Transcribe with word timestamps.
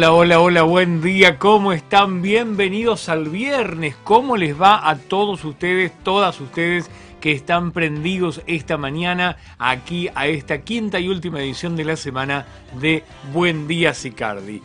Hola, 0.00 0.12
hola, 0.14 0.40
hola, 0.40 0.62
buen 0.62 1.02
día, 1.02 1.38
¿cómo 1.38 1.74
están? 1.74 2.22
Bienvenidos 2.22 3.10
al 3.10 3.28
viernes, 3.28 3.96
¿cómo 4.02 4.38
les 4.38 4.58
va 4.58 4.88
a 4.88 4.96
todos 4.96 5.44
ustedes, 5.44 5.92
todas 6.02 6.40
ustedes 6.40 6.90
que 7.20 7.32
están 7.32 7.70
prendidos 7.70 8.40
esta 8.46 8.78
mañana 8.78 9.36
aquí 9.58 10.08
a 10.14 10.26
esta 10.26 10.62
quinta 10.62 10.98
y 10.98 11.10
última 11.10 11.42
edición 11.42 11.76
de 11.76 11.84
la 11.84 11.96
semana 11.96 12.46
de 12.80 13.04
Buen 13.34 13.68
Día 13.68 13.92
Sicardi? 13.92 14.62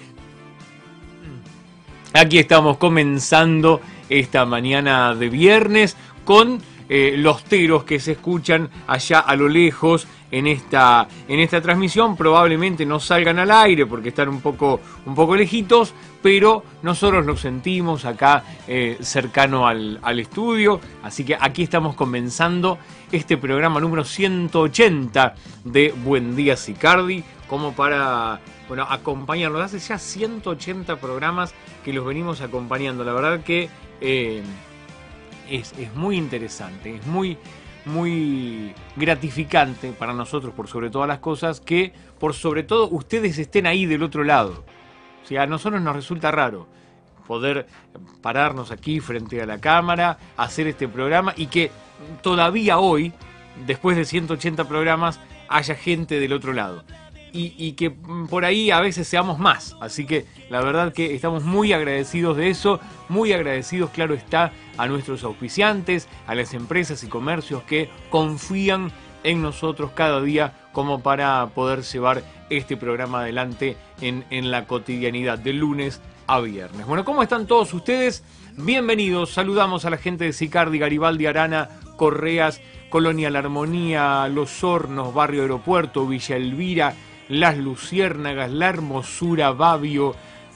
Aquí 2.13 2.39
estamos 2.39 2.77
comenzando 2.77 3.81
esta 4.07 4.45
mañana 4.45 5.15
de 5.15 5.27
viernes 5.27 5.97
con 6.23 6.61
eh, 6.87 7.15
los 7.17 7.43
teros 7.43 7.83
que 7.83 7.99
se 7.99 8.13
escuchan 8.13 8.69
allá 8.87 9.19
a 9.19 9.35
lo 9.35 9.49
lejos 9.49 10.07
en 10.31 10.47
esta, 10.47 11.07
en 11.27 11.39
esta 11.39 11.61
transmisión. 11.61 12.15
Probablemente 12.15 12.85
no 12.85 12.99
salgan 12.99 13.39
al 13.39 13.51
aire 13.51 13.85
porque 13.85 14.09
están 14.09 14.29
un 14.29 14.41
poco, 14.41 14.79
un 15.05 15.15
poco 15.15 15.35
lejitos, 15.35 15.93
pero 16.21 16.63
nosotros 16.81 17.25
los 17.25 17.41
sentimos 17.41 18.05
acá 18.05 18.43
eh, 18.67 18.97
cercano 19.01 19.67
al, 19.67 19.99
al, 20.01 20.19
estudio. 20.19 20.79
Así 21.03 21.23
que 21.23 21.37
aquí 21.39 21.63
estamos 21.63 21.95
comenzando 21.95 22.77
este 23.11 23.37
programa 23.37 23.79
número 23.79 24.03
180 24.03 25.35
de 25.63 25.93
Buen 26.03 26.35
Día 26.35 26.57
Sicardi, 26.57 27.23
como 27.47 27.73
para 27.73 28.39
bueno, 28.67 28.85
acompañarnos. 28.89 29.61
Hace 29.61 29.79
ya 29.79 29.97
180 29.97 30.97
programas 30.97 31.53
que 31.83 31.93
los 31.93 32.05
venimos 32.05 32.41
acompañando. 32.41 33.03
La 33.03 33.13
verdad 33.13 33.41
que 33.41 33.69
eh, 34.01 34.41
es, 35.49 35.73
es 35.77 35.93
muy 35.95 36.17
interesante, 36.17 36.95
es 36.95 37.05
muy 37.05 37.37
muy 37.85 38.73
gratificante 38.95 39.91
para 39.91 40.13
nosotros, 40.13 40.53
por 40.53 40.67
sobre 40.67 40.89
todas 40.89 41.07
las 41.07 41.19
cosas, 41.19 41.59
que 41.59 41.93
por 42.19 42.33
sobre 42.33 42.63
todo 42.63 42.89
ustedes 42.89 43.37
estén 43.37 43.67
ahí 43.67 43.85
del 43.85 44.03
otro 44.03 44.23
lado. 44.23 44.63
O 45.23 45.27
sea, 45.27 45.43
a 45.43 45.47
nosotros 45.47 45.81
nos 45.81 45.95
resulta 45.95 46.31
raro 46.31 46.67
poder 47.25 47.67
pararnos 48.21 48.71
aquí 48.71 48.99
frente 48.99 49.41
a 49.41 49.45
la 49.45 49.59
cámara, 49.59 50.17
hacer 50.37 50.67
este 50.67 50.87
programa 50.87 51.33
y 51.35 51.47
que 51.47 51.71
todavía 52.21 52.77
hoy, 52.77 53.13
después 53.65 53.97
de 53.97 54.05
180 54.05 54.67
programas, 54.67 55.19
haya 55.47 55.75
gente 55.75 56.19
del 56.19 56.33
otro 56.33 56.53
lado. 56.53 56.83
Y, 57.37 57.73
que 57.73 57.91
por 57.91 58.45
ahí 58.45 58.71
a 58.71 58.79
veces 58.79 59.09
seamos 59.09 59.39
más. 59.39 59.75
Así 59.81 60.05
que 60.05 60.25
la 60.49 60.61
verdad 60.61 60.93
que 60.93 61.13
estamos 61.13 61.43
muy 61.43 61.73
agradecidos 61.73 62.37
de 62.37 62.49
eso, 62.49 62.79
muy 63.09 63.33
agradecidos, 63.33 63.89
claro 63.89 64.13
está, 64.13 64.53
a 64.77 64.87
nuestros 64.87 65.23
auspiciantes, 65.25 66.07
a 66.27 66.35
las 66.35 66.53
empresas 66.53 67.03
y 67.03 67.07
comercios 67.07 67.63
que 67.63 67.89
confían 68.09 68.91
en 69.25 69.41
nosotros 69.41 69.91
cada 69.93 70.21
día 70.21 70.53
como 70.71 71.01
para 71.01 71.45
poder 71.47 71.81
llevar 71.81 72.23
este 72.49 72.77
programa 72.77 73.21
adelante 73.21 73.75
en, 73.99 74.23
en 74.29 74.49
la 74.49 74.65
cotidianidad 74.65 75.37
de 75.37 75.53
lunes 75.53 76.01
a 76.27 76.39
viernes. 76.39 76.85
Bueno, 76.85 77.03
¿cómo 77.03 77.21
están 77.21 77.47
todos 77.47 77.73
ustedes? 77.73 78.23
Bienvenidos, 78.55 79.31
saludamos 79.31 79.83
a 79.83 79.89
la 79.89 79.97
gente 79.97 80.23
de 80.23 80.33
Sicardi, 80.33 80.79
Garibaldi, 80.79 81.25
Arana, 81.25 81.69
Correas, 81.97 82.61
Colonia 82.89 83.29
La 83.29 83.39
Armonía, 83.39 84.27
Los 84.29 84.63
Hornos, 84.63 85.13
Barrio 85.13 85.41
Aeropuerto, 85.41 86.07
Villa 86.07 86.37
Elvira, 86.37 86.93
Las 87.29 87.57
Luciérnagas, 87.57 88.51
La 88.51 88.69
Hermosura, 88.69 89.51
Babio, 89.51 90.15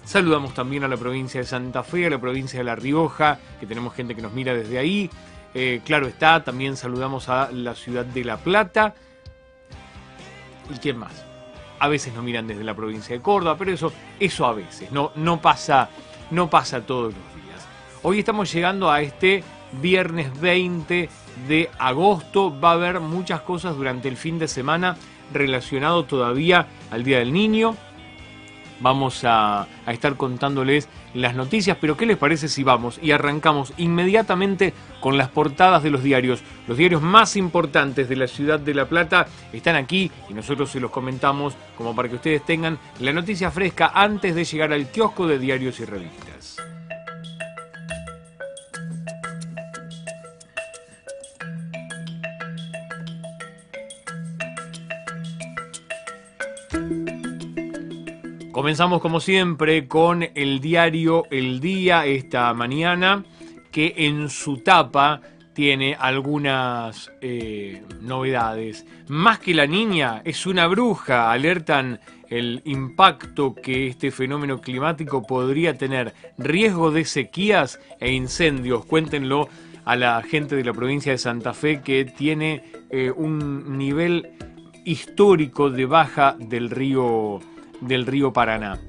Saludamos 0.09 0.55
también 0.55 0.83
a 0.83 0.87
la 0.87 0.97
provincia 0.97 1.39
de 1.39 1.45
Santa 1.45 1.83
Fe, 1.83 2.07
a 2.07 2.09
la 2.09 2.19
provincia 2.19 2.57
de 2.57 2.63
La 2.63 2.75
Rioja, 2.75 3.37
que 3.59 3.67
tenemos 3.67 3.93
gente 3.93 4.15
que 4.15 4.23
nos 4.23 4.33
mira 4.33 4.55
desde 4.55 4.79
ahí. 4.79 5.07
Eh, 5.53 5.81
claro 5.85 6.07
está, 6.07 6.43
también 6.43 6.75
saludamos 6.77 7.29
a 7.29 7.51
la 7.51 7.75
ciudad 7.75 8.05
de 8.05 8.23
La 8.23 8.37
Plata. 8.37 8.95
¿Y 10.73 10.79
quién 10.79 10.97
más? 10.97 11.13
A 11.77 11.87
veces 11.87 12.11
nos 12.11 12.23
miran 12.23 12.47
desde 12.47 12.63
la 12.63 12.73
provincia 12.73 13.15
de 13.15 13.21
Córdoba, 13.21 13.55
pero 13.55 13.71
eso, 13.71 13.93
eso 14.19 14.47
a 14.47 14.53
veces, 14.53 14.91
no, 14.91 15.11
no, 15.13 15.39
pasa, 15.39 15.89
no 16.31 16.49
pasa 16.49 16.81
todos 16.81 17.13
los 17.13 17.43
días. 17.43 17.67
Hoy 18.01 18.17
estamos 18.17 18.51
llegando 18.51 18.89
a 18.89 19.01
este 19.01 19.43
viernes 19.79 20.41
20 20.41 21.07
de 21.47 21.69
agosto. 21.77 22.59
Va 22.59 22.71
a 22.71 22.73
haber 22.73 22.99
muchas 22.99 23.41
cosas 23.41 23.75
durante 23.75 24.07
el 24.07 24.17
fin 24.17 24.39
de 24.39 24.47
semana 24.47 24.97
relacionado 25.33 26.05
todavía 26.05 26.67
al 26.91 27.03
Día 27.03 27.19
del 27.19 27.33
Niño 27.33 27.75
vamos 28.81 29.23
a, 29.23 29.67
a, 29.85 29.93
estar 29.93 30.15
contándoles 30.15 30.87
las 31.13 31.35
noticias, 31.35 31.77
pero 31.79 31.97
¿qué 31.97 32.05
les 32.05 32.17
parece 32.17 32.47
si 32.47 32.63
vamos 32.63 32.99
y 33.01 33.11
arrancamos 33.11 33.73
inmediatamente 33.77 34.73
con 34.99 35.17
las 35.17 35.29
portadas 35.29 35.83
de 35.83 35.89
los 35.89 36.03
diarios? 36.03 36.41
Los 36.67 36.77
diarios 36.77 37.01
más 37.01 37.35
importantes 37.35 38.07
de 38.09 38.15
la 38.15 38.27
ciudad 38.27 38.59
de 38.59 38.73
La 38.73 38.87
Plata 38.87 39.27
están 39.51 39.75
aquí 39.75 40.11
y 40.29 40.33
nosotros 40.33 40.71
se 40.71 40.79
los 40.79 40.91
comentamos 40.91 41.55
como 41.77 41.95
para 41.95 42.09
que 42.09 42.15
ustedes 42.15 42.45
tengan 42.45 42.79
la 42.99 43.13
noticia 43.13 43.51
fresca 43.51 43.91
antes 43.93 44.35
de 44.35 44.45
llegar 44.45 44.73
al 44.73 44.87
kiosco 44.87 45.27
de 45.27 45.39
diarios 45.39 45.79
y 45.79 45.85
revistas. 45.85 46.57
Comenzamos 58.59 58.99
como 58.99 59.21
siempre 59.21 59.87
con 59.87 60.21
el 60.35 60.59
diario 60.59 61.23
El 61.31 61.61
Día 61.61 62.05
esta 62.05 62.53
mañana, 62.53 63.23
que 63.71 63.93
en 63.95 64.27
su 64.27 64.57
tapa 64.57 65.21
tiene 65.53 65.95
algunas 65.97 67.09
eh, 67.21 67.81
novedades. 68.01 68.85
Más 69.07 69.39
que 69.39 69.53
la 69.53 69.65
niña, 69.65 70.21
es 70.25 70.45
una 70.45 70.67
bruja, 70.67 71.31
alertan 71.31 72.01
el 72.27 72.61
impacto 72.65 73.55
que 73.55 73.87
este 73.87 74.11
fenómeno 74.11 74.59
climático 74.59 75.25
podría 75.25 75.77
tener, 75.77 76.13
riesgo 76.37 76.91
de 76.91 77.05
sequías 77.05 77.79
e 78.01 78.11
incendios. 78.11 78.85
Cuéntenlo 78.85 79.47
a 79.85 79.95
la 79.95 80.21
gente 80.21 80.57
de 80.57 80.65
la 80.65 80.73
provincia 80.73 81.13
de 81.13 81.17
Santa 81.17 81.53
Fe 81.53 81.81
que 81.81 82.03
tiene 82.03 82.61
eh, 82.89 83.09
un 83.09 83.77
nivel 83.77 84.33
histórico 84.83 85.69
de 85.69 85.85
baja 85.85 86.35
del 86.37 86.69
río 86.69 87.39
del 87.81 88.05
río 88.05 88.33
Paraná. 88.33 88.79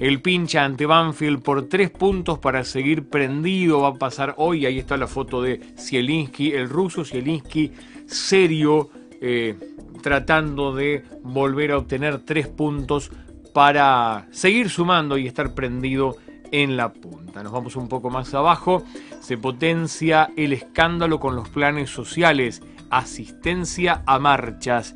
El 0.00 0.22
pincha 0.22 0.64
ante 0.64 0.86
Banfield 0.86 1.42
por 1.42 1.68
tres 1.68 1.90
puntos 1.90 2.38
para 2.38 2.64
seguir 2.64 3.08
prendido. 3.08 3.82
Va 3.82 3.88
a 3.88 3.94
pasar 3.94 4.34
hoy. 4.38 4.64
Ahí 4.64 4.78
está 4.78 4.96
la 4.96 5.06
foto 5.06 5.42
de 5.42 5.60
Zielinski, 5.78 6.52
el 6.52 6.70
ruso 6.70 7.04
Zielinski, 7.04 7.70
serio, 8.06 8.88
eh, 9.20 9.56
tratando 10.02 10.74
de 10.74 11.04
volver 11.22 11.72
a 11.72 11.78
obtener 11.78 12.20
tres 12.20 12.48
puntos 12.48 13.10
para 13.52 14.26
seguir 14.30 14.70
sumando 14.70 15.18
y 15.18 15.26
estar 15.26 15.54
prendido 15.54 16.16
en 16.50 16.78
la 16.78 16.94
punta. 16.94 17.42
Nos 17.42 17.52
vamos 17.52 17.76
un 17.76 17.88
poco 17.88 18.08
más 18.08 18.32
abajo. 18.32 18.82
Se 19.20 19.36
potencia 19.36 20.30
el 20.34 20.54
escándalo 20.54 21.20
con 21.20 21.36
los 21.36 21.50
planes 21.50 21.90
sociales. 21.90 22.62
Asistencia 22.88 24.02
a 24.06 24.18
marchas. 24.18 24.94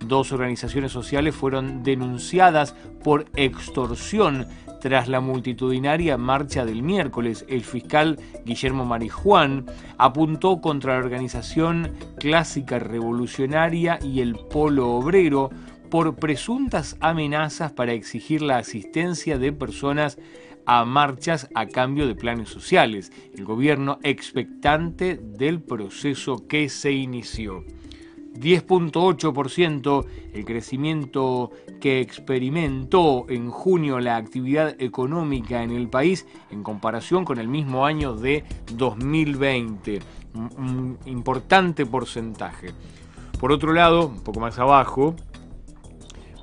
Dos 0.00 0.32
organizaciones 0.32 0.92
sociales 0.92 1.34
fueron 1.34 1.82
denunciadas 1.82 2.74
por 3.02 3.26
extorsión 3.34 4.46
tras 4.80 5.08
la 5.08 5.20
multitudinaria 5.20 6.16
marcha 6.16 6.64
del 6.64 6.82
miércoles. 6.82 7.44
El 7.48 7.62
fiscal 7.62 8.18
Guillermo 8.44 8.84
Marijuán 8.84 9.66
apuntó 9.98 10.60
contra 10.60 10.94
la 10.94 11.04
organización 11.04 11.92
clásica 12.18 12.78
revolucionaria 12.78 13.98
y 14.02 14.20
el 14.20 14.36
polo 14.36 14.90
obrero 14.90 15.50
por 15.90 16.16
presuntas 16.16 16.96
amenazas 17.00 17.72
para 17.72 17.92
exigir 17.92 18.42
la 18.42 18.58
asistencia 18.58 19.38
de 19.38 19.52
personas 19.52 20.18
a 20.66 20.84
marchas 20.84 21.48
a 21.54 21.66
cambio 21.66 22.06
de 22.06 22.14
planes 22.14 22.48
sociales. 22.48 23.12
El 23.34 23.44
gobierno 23.44 23.98
expectante 24.02 25.16
del 25.16 25.62
proceso 25.62 26.46
que 26.48 26.68
se 26.68 26.92
inició. 26.92 27.64
10.8% 28.38 30.06
el 30.32 30.44
crecimiento 30.44 31.50
que 31.80 32.00
experimentó 32.00 33.26
en 33.28 33.50
junio 33.50 34.00
la 34.00 34.16
actividad 34.16 34.74
económica 34.80 35.62
en 35.62 35.70
el 35.70 35.88
país 35.88 36.26
en 36.50 36.62
comparación 36.62 37.24
con 37.24 37.38
el 37.38 37.48
mismo 37.48 37.86
año 37.86 38.14
de 38.14 38.44
2020. 38.74 40.00
Un 40.34 40.98
importante 41.06 41.86
porcentaje. 41.86 42.68
Por 43.38 43.52
otro 43.52 43.72
lado, 43.72 44.06
un 44.06 44.20
poco 44.20 44.40
más 44.40 44.58
abajo, 44.58 45.14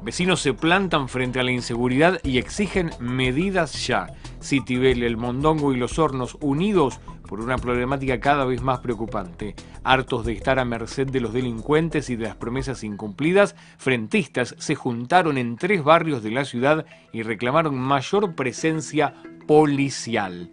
vecinos 0.03 0.41
se 0.41 0.53
plantan 0.53 1.09
frente 1.09 1.39
a 1.39 1.43
la 1.43 1.51
inseguridad 1.51 2.19
y 2.23 2.37
exigen 2.37 2.91
medidas 2.99 3.87
ya. 3.87 4.07
Citibel, 4.43 5.03
el 5.03 5.17
Mondongo 5.17 5.73
y 5.73 5.77
los 5.77 5.97
Hornos 5.97 6.37
unidos 6.41 6.99
por 7.27 7.39
una 7.39 7.57
problemática 7.57 8.19
cada 8.19 8.45
vez 8.45 8.61
más 8.61 8.79
preocupante. 8.79 9.55
Hartos 9.83 10.25
de 10.25 10.33
estar 10.33 10.59
a 10.59 10.65
merced 10.65 11.07
de 11.07 11.21
los 11.21 11.33
delincuentes 11.33 12.09
y 12.09 12.15
de 12.15 12.25
las 12.25 12.35
promesas 12.35 12.83
incumplidas, 12.83 13.55
frentistas 13.77 14.55
se 14.59 14.75
juntaron 14.75 15.37
en 15.37 15.55
tres 15.55 15.83
barrios 15.83 16.21
de 16.21 16.31
la 16.31 16.45
ciudad 16.45 16.85
y 17.11 17.23
reclamaron 17.23 17.77
mayor 17.77 18.35
presencia 18.35 19.15
policial. 19.47 20.51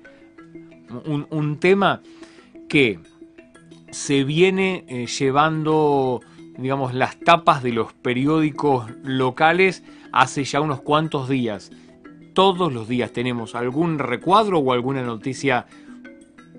Un, 1.05 1.59
tema 1.59 2.03
que 2.69 2.99
se 3.91 4.25
viene 4.25 4.85
eh, 4.89 5.07
llevando, 5.07 6.21
digamos, 6.59 6.95
las 6.95 7.19
tapas 7.21 7.63
de 7.63 7.73
los 7.73 7.93
periódicos 7.93 8.91
locales 9.05 9.85
hace 10.13 10.43
ya 10.45 10.61
unos 10.61 10.81
cuantos 10.81 11.29
días 11.29 11.71
todos 12.32 12.73
los 12.73 12.88
días 12.88 13.12
tenemos 13.12 13.55
algún 13.55 13.99
recuadro 13.99 14.59
o 14.59 14.73
alguna 14.73 15.03
noticia 15.03 15.67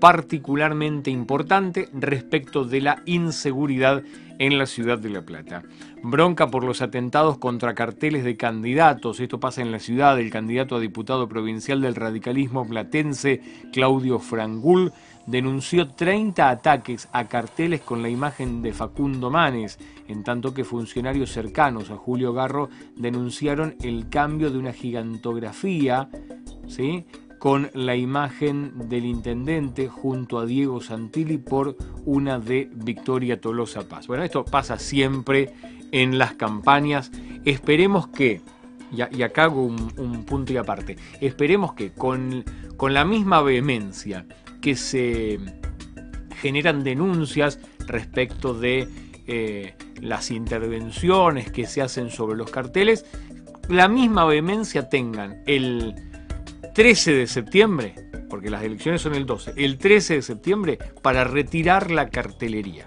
particularmente 0.02 1.12
importante 1.12 1.88
respecto 1.92 2.64
de 2.64 2.80
la 2.80 3.02
inseguridad 3.06 4.02
en 4.40 4.58
la 4.58 4.66
ciudad 4.66 4.98
de 4.98 5.10
La 5.10 5.22
Plata. 5.22 5.62
Bronca 6.02 6.48
por 6.48 6.64
los 6.64 6.82
atentados 6.82 7.38
contra 7.38 7.76
carteles 7.76 8.24
de 8.24 8.36
candidatos. 8.36 9.20
Esto 9.20 9.38
pasa 9.38 9.62
en 9.62 9.70
la 9.70 9.78
ciudad. 9.78 10.18
El 10.18 10.30
candidato 10.30 10.74
a 10.74 10.80
diputado 10.80 11.28
provincial 11.28 11.80
del 11.80 11.94
radicalismo 11.94 12.66
platense, 12.66 13.40
Claudio 13.72 14.18
Frangul, 14.18 14.92
denunció 15.26 15.88
30 15.88 16.48
ataques 16.48 17.08
a 17.12 17.28
carteles 17.28 17.80
con 17.80 18.02
la 18.02 18.08
imagen 18.08 18.62
de 18.62 18.72
Facundo 18.72 19.30
Manes, 19.30 19.78
en 20.08 20.24
tanto 20.24 20.52
que 20.52 20.64
funcionarios 20.64 21.30
cercanos 21.32 21.90
a 21.90 21.96
Julio 21.96 22.32
Garro 22.32 22.68
denunciaron 22.96 23.76
el 23.82 24.08
cambio 24.08 24.50
de 24.50 24.58
una 24.58 24.72
gigantografía 24.72 26.08
¿sí? 26.66 27.04
con 27.38 27.70
la 27.74 27.96
imagen 27.96 28.88
del 28.88 29.04
intendente 29.04 29.88
junto 29.88 30.38
a 30.38 30.46
Diego 30.46 30.80
Santilli 30.80 31.38
por 31.38 31.76
una 32.04 32.38
de 32.38 32.68
Victoria 32.72 33.40
Tolosa 33.40 33.88
Paz. 33.88 34.06
Bueno, 34.06 34.22
esto 34.22 34.44
pasa 34.44 34.78
siempre 34.78 35.52
en 35.90 36.18
las 36.18 36.34
campañas. 36.34 37.10
Esperemos 37.44 38.06
que, 38.06 38.42
y, 38.92 39.22
acá 39.22 39.44
hago 39.44 39.64
un, 39.64 40.24
punto 40.24 40.52
y 40.52 40.56
aparte, 40.56 40.96
esperemos 41.20 41.74
que 41.74 41.90
con, 41.92 42.44
con 42.76 42.94
la 42.94 43.04
misma 43.04 43.42
vehemencia 43.42 44.24
que 44.62 44.76
se 44.76 45.38
generan 46.40 46.82
denuncias 46.82 47.58
respecto 47.86 48.54
de 48.54 48.88
eh, 49.26 49.74
las 50.00 50.30
intervenciones 50.30 51.52
que 51.52 51.66
se 51.66 51.82
hacen 51.82 52.10
sobre 52.10 52.36
los 52.36 52.50
carteles, 52.50 53.04
la 53.68 53.88
misma 53.88 54.24
vehemencia 54.24 54.88
tengan 54.88 55.42
el 55.46 55.94
13 56.74 57.12
de 57.12 57.26
septiembre, 57.26 57.94
porque 58.30 58.50
las 58.50 58.62
elecciones 58.62 59.02
son 59.02 59.14
el 59.14 59.26
12, 59.26 59.52
el 59.56 59.78
13 59.78 60.14
de 60.14 60.22
septiembre 60.22 60.78
para 61.02 61.24
retirar 61.24 61.90
la 61.90 62.08
cartelería 62.08 62.86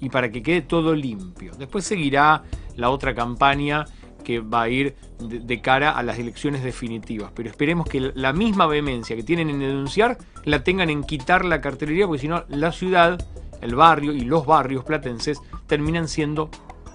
y 0.00 0.10
para 0.10 0.30
que 0.30 0.42
quede 0.42 0.62
todo 0.62 0.94
limpio. 0.94 1.52
Después 1.58 1.84
seguirá 1.84 2.44
la 2.76 2.90
otra 2.90 3.14
campaña 3.14 3.84
que 4.28 4.40
va 4.40 4.64
a 4.64 4.68
ir 4.68 4.94
de, 5.20 5.60
cara 5.62 5.92
a 5.92 6.02
las 6.02 6.18
elecciones 6.18 6.62
definitivas. 6.62 7.32
Pero 7.34 7.48
esperemos 7.48 7.88
que 7.88 8.12
la 8.14 8.34
misma 8.34 8.66
vehemencia 8.66 9.16
que 9.16 9.22
tienen 9.22 9.48
en 9.48 9.60
denunciar 9.60 10.18
la 10.44 10.62
tengan 10.62 10.90
en 10.90 11.02
quitar 11.02 11.46
la 11.46 11.62
cartelería, 11.62 12.06
porque 12.06 12.20
si 12.20 12.28
no, 12.28 12.44
la 12.50 12.70
ciudad, 12.70 13.26
el 13.62 13.74
barrio 13.74 14.12
y 14.12 14.20
los 14.20 14.44
barrios 14.44 14.84
platenses 14.84 15.40
terminan 15.66 16.08
siendo 16.08 16.50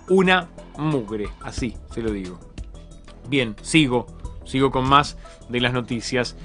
una 0.09 0.47
mugre. 0.77 1.27
Así 1.41 1.75
se 1.91 2.03
lo 2.03 2.11
digo. 2.11 2.39
Bien, 3.27 3.55
sigo, 3.63 4.05
sigo 4.45 4.69
con 4.69 4.87
más 4.87 5.17
de 5.49 5.59
las 5.59 5.73
noticias. 5.73 6.37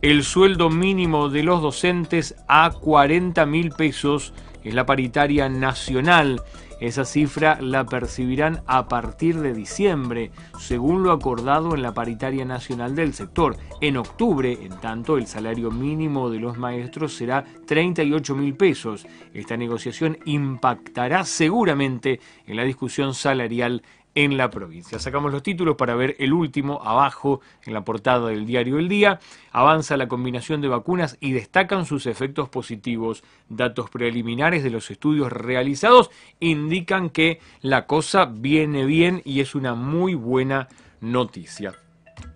El 0.00 0.22
sueldo 0.22 0.70
mínimo 0.70 1.28
de 1.28 1.42
los 1.42 1.60
docentes 1.60 2.36
a 2.46 2.70
40 2.70 3.44
mil 3.46 3.70
pesos 3.70 4.32
es 4.62 4.74
la 4.74 4.86
paritaria 4.86 5.48
nacional 5.48 6.40
esa 6.80 7.04
cifra 7.04 7.58
la 7.60 7.86
percibirán 7.86 8.62
a 8.66 8.88
partir 8.88 9.40
de 9.40 9.54
diciembre, 9.54 10.30
según 10.58 11.02
lo 11.02 11.12
acordado 11.12 11.74
en 11.74 11.82
la 11.82 11.94
paritaria 11.94 12.44
nacional 12.44 12.94
del 12.94 13.14
sector. 13.14 13.56
En 13.80 13.96
octubre, 13.96 14.58
en 14.60 14.78
tanto, 14.80 15.16
el 15.16 15.26
salario 15.26 15.70
mínimo 15.70 16.28
de 16.30 16.38
los 16.38 16.58
maestros 16.58 17.14
será 17.14 17.44
38 17.66 18.34
mil 18.34 18.54
pesos. 18.54 19.06
Esta 19.32 19.56
negociación 19.56 20.18
impactará 20.24 21.24
seguramente 21.24 22.20
en 22.46 22.56
la 22.56 22.64
discusión 22.64 23.14
salarial 23.14 23.82
en 24.16 24.38
la 24.38 24.50
provincia. 24.50 24.98
Sacamos 24.98 25.30
los 25.30 25.42
títulos 25.42 25.76
para 25.76 25.94
ver 25.94 26.16
el 26.18 26.32
último 26.32 26.80
abajo 26.82 27.42
en 27.64 27.74
la 27.74 27.84
portada 27.84 28.28
del 28.28 28.46
diario 28.46 28.78
El 28.78 28.88
Día. 28.88 29.20
Avanza 29.52 29.98
la 29.98 30.08
combinación 30.08 30.62
de 30.62 30.68
vacunas 30.68 31.18
y 31.20 31.32
destacan 31.32 31.84
sus 31.84 32.06
efectos 32.06 32.48
positivos. 32.48 33.22
Datos 33.50 33.90
preliminares 33.90 34.64
de 34.64 34.70
los 34.70 34.90
estudios 34.90 35.30
realizados 35.30 36.10
indican 36.40 37.10
que 37.10 37.40
la 37.60 37.86
cosa 37.86 38.24
viene 38.24 38.86
bien 38.86 39.20
y 39.24 39.40
es 39.40 39.54
una 39.54 39.74
muy 39.74 40.14
buena 40.14 40.68
noticia. 41.02 41.74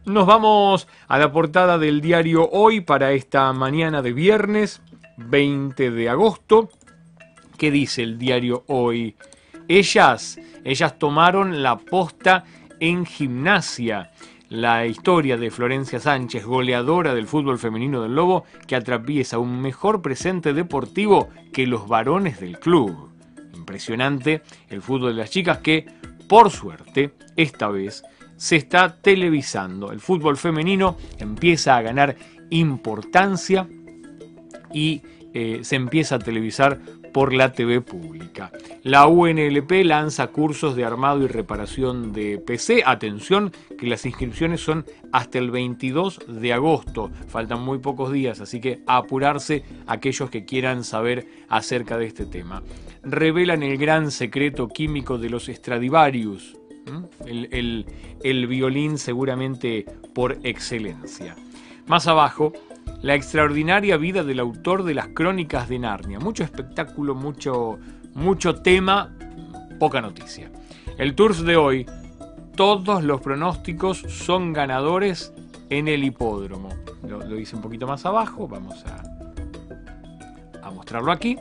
Nos 0.05 0.27
vamos 0.27 0.87
a 1.09 1.19
la 1.19 1.33
portada 1.33 1.79
del 1.79 2.03
diario 2.03 2.47
Hoy 2.51 2.83
para 2.83 3.13
esta 3.13 3.51
mañana 3.55 4.03
de 4.03 4.13
viernes 4.13 4.83
20 5.17 5.91
de 5.91 6.11
agosto. 6.11 6.69
¿Qué 7.57 7.71
dice 7.71 8.03
el 8.03 8.19
diario 8.19 8.65
Hoy? 8.67 9.17
Ellas, 9.67 10.39
ellas 10.65 10.99
tomaron 10.99 11.63
la 11.63 11.79
posta 11.79 12.45
en 12.81 13.07
gimnasia. 13.07 14.11
La 14.49 14.85
historia 14.85 15.37
de 15.37 15.51
Florencia 15.51 16.01
Sánchez, 16.01 16.45
goleadora 16.45 17.15
del 17.15 17.29
fútbol 17.29 17.59
femenino 17.59 18.03
del 18.03 18.17
Lobo, 18.17 18.45
que 18.67 18.75
atraviesa 18.75 19.39
un 19.39 19.61
mejor 19.61 20.03
presente 20.03 20.53
deportivo 20.53 21.29
que 21.53 21.69
los 21.69 21.87
varones 21.87 22.41
del 22.41 22.59
club. 22.59 23.11
Impresionante 23.55 24.43
el 24.69 24.83
fútbol 24.83 25.15
de 25.15 25.21
las 25.21 25.31
chicas 25.31 25.59
que, 25.59 25.87
por 26.29 26.51
suerte, 26.51 27.13
esta 27.37 27.69
vez 27.69 28.03
se 28.37 28.57
está 28.57 28.97
televisando. 28.97 29.93
El 29.93 30.01
fútbol 30.01 30.37
femenino 30.37 30.97
empieza 31.19 31.77
a 31.77 31.83
ganar 31.83 32.17
importancia 32.51 33.69
y 34.73 35.03
eh, 35.33 35.61
se 35.63 35.77
empieza 35.77 36.17
a 36.17 36.19
televisar 36.19 36.81
por 37.13 37.33
la 37.33 37.53
TV 37.53 37.81
pública. 37.81 38.51
La 38.83 39.07
UNLP 39.07 39.85
lanza 39.85 40.29
cursos 40.29 40.77
de 40.77 40.85
armado 40.85 41.23
y 41.23 41.27
reparación 41.27 42.13
de 42.13 42.39
PC. 42.39 42.83
Atención, 42.87 43.53
que 43.79 43.87
las 43.87 44.07
inscripciones 44.07 44.61
son 44.61 44.85
hasta 45.13 45.39
el 45.39 45.51
22 45.51 46.21
de 46.29 46.53
agosto. 46.53 47.11
Faltan 47.29 47.63
muy 47.63 47.79
pocos 47.79 48.13
días, 48.13 48.41
así 48.41 48.61
que 48.61 48.81
apurarse 48.87 49.65
aquellos 49.87 50.31
que 50.31 50.45
quieran 50.45 50.85
saber 50.85 51.27
acerca 51.49 51.99
de 51.99 52.07
este 52.07 52.27
tema. 52.27 52.63
Revelan 53.03 53.63
el 53.63 53.79
gran 53.79 54.11
secreto 54.11 54.69
químico 54.69 55.19
de 55.19 55.31
los 55.31 55.47
Stradivarius. 55.47 56.57
El, 57.25 57.87
el 58.25 58.47
violín 58.47 58.99
seguramente 58.99 59.85
por 60.15 60.39
excelencia. 60.43 61.37
Más 61.87 62.07
abajo, 62.07 62.53
la 63.03 63.15
extraordinaria 63.15 63.97
vida 63.97 64.25
del 64.25 64.41
autor 64.41 64.85
de 64.85 64.95
las 64.95 65.09
crónicas 65.09 65.69
de 65.69 65.79
Narnia. 65.79 66.19
Mucho 66.19 66.45
espectáculo, 66.45 67.15
mucho, 67.15 67.79
mucho 68.15 68.57
tema, 68.57 69.15
poca 69.79 70.01
noticia. 70.01 70.51
El 70.99 71.15
Tours 71.15 71.43
de 71.45 71.57
hoy, 71.57 71.87
todos 72.57 73.03
los 73.03 73.21
pronósticos 73.21 73.99
son 73.99 74.53
ganadores 74.53 75.33
en 75.71 75.89
el 75.89 76.05
hipódromo. 76.05 76.69
Lo, 77.09 77.39
hice 77.39 77.57
un 77.57 77.63
poquito 77.63 77.87
más 77.87 78.05
abajo, 78.05 78.47
vamos 78.47 78.85
a, 78.85 79.03
a 80.63 80.71
mostrarlo 80.71 81.11
aquí. 81.11 81.39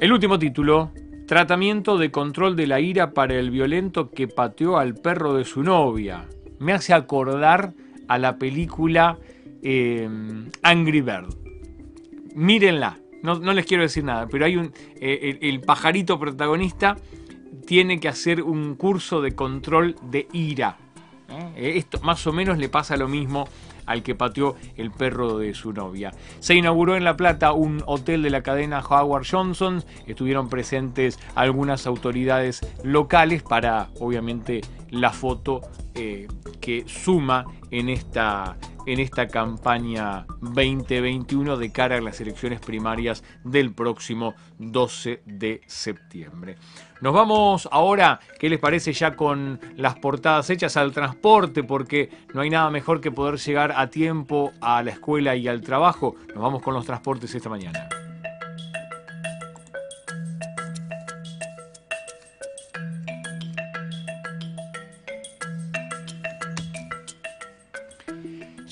El 0.00 0.12
último 0.12 0.38
título, 0.38 0.92
Tratamiento 1.26 1.96
de 1.98 2.10
control 2.10 2.56
de 2.56 2.66
la 2.66 2.80
ira 2.80 3.12
para 3.12 3.34
el 3.34 3.50
violento 3.50 4.10
que 4.10 4.28
pateó 4.28 4.76
al 4.76 4.94
perro 4.94 5.34
de 5.34 5.44
su 5.44 5.62
novia. 5.62 6.26
Me 6.58 6.72
hace 6.72 6.92
acordar 6.92 7.72
a 8.06 8.18
la 8.18 8.36
película 8.36 9.18
eh, 9.62 10.08
Angry 10.62 11.00
Bird. 11.00 11.34
Mírenla, 12.34 12.98
no, 13.22 13.38
les 13.52 13.66
quiero 13.66 13.84
decir 13.84 14.04
nada, 14.04 14.26
pero 14.26 14.44
hay 14.44 14.56
un. 14.56 14.72
Eh, 14.96 15.38
el, 15.42 15.60
pajarito 15.60 16.18
protagonista 16.18 16.96
tiene 17.66 18.00
que 18.00 18.08
hacer 18.08 18.42
un 18.42 18.74
curso 18.74 19.20
de 19.20 19.34
control 19.34 19.96
de 20.02 20.26
ira. 20.32 20.76
¿eh? 21.56 21.74
Esto 21.76 22.00
más 22.00 22.26
o 22.26 22.32
menos 22.32 22.58
le 22.58 22.68
pasa 22.68 22.96
lo 22.96 23.08
mismo 23.08 23.46
al 23.86 24.02
que 24.02 24.14
pateó 24.14 24.56
el 24.76 24.90
perro 24.90 25.38
de 25.38 25.54
su 25.54 25.72
novia. 25.72 26.12
Se 26.40 26.54
inauguró 26.54 26.96
en 26.96 27.04
La 27.04 27.16
Plata 27.16 27.52
un 27.52 27.82
hotel 27.86 28.22
de 28.22 28.30
la 28.30 28.42
cadena 28.42 28.80
Howard 28.80 29.26
Johnson. 29.30 29.84
Estuvieron 30.06 30.48
presentes 30.48 31.18
algunas 31.34 31.86
autoridades 31.86 32.60
locales 32.84 33.42
para, 33.42 33.88
obviamente, 34.00 34.62
la 34.92 35.10
foto 35.10 35.60
que 35.94 36.84
suma 36.86 37.44
en 37.70 37.88
esta 37.88 38.56
en 38.86 39.00
esta 39.00 39.28
campaña 39.28 40.26
2021 40.40 41.56
de 41.56 41.70
cara 41.70 41.96
a 41.96 42.00
las 42.00 42.20
elecciones 42.20 42.60
primarias 42.60 43.22
del 43.44 43.72
próximo 43.72 44.34
12 44.58 45.22
de 45.24 45.60
septiembre. 45.66 46.56
Nos 47.00 47.14
vamos 47.14 47.68
ahora, 47.70 48.20
¿qué 48.38 48.48
les 48.48 48.58
parece 48.58 48.92
ya 48.92 49.14
con 49.14 49.60
las 49.76 49.96
portadas 49.96 50.50
hechas 50.50 50.76
al 50.76 50.92
transporte? 50.92 51.64
Porque 51.64 52.10
no 52.34 52.42
hay 52.42 52.50
nada 52.50 52.70
mejor 52.70 53.00
que 53.00 53.10
poder 53.10 53.38
llegar 53.38 53.72
a 53.72 53.88
tiempo 53.88 54.52
a 54.60 54.82
la 54.82 54.90
escuela 54.90 55.36
y 55.36 55.48
al 55.48 55.62
trabajo. 55.62 56.16
Nos 56.28 56.42
vamos 56.42 56.62
con 56.62 56.74
los 56.74 56.84
transportes 56.84 57.34
esta 57.34 57.48
mañana. 57.48 57.88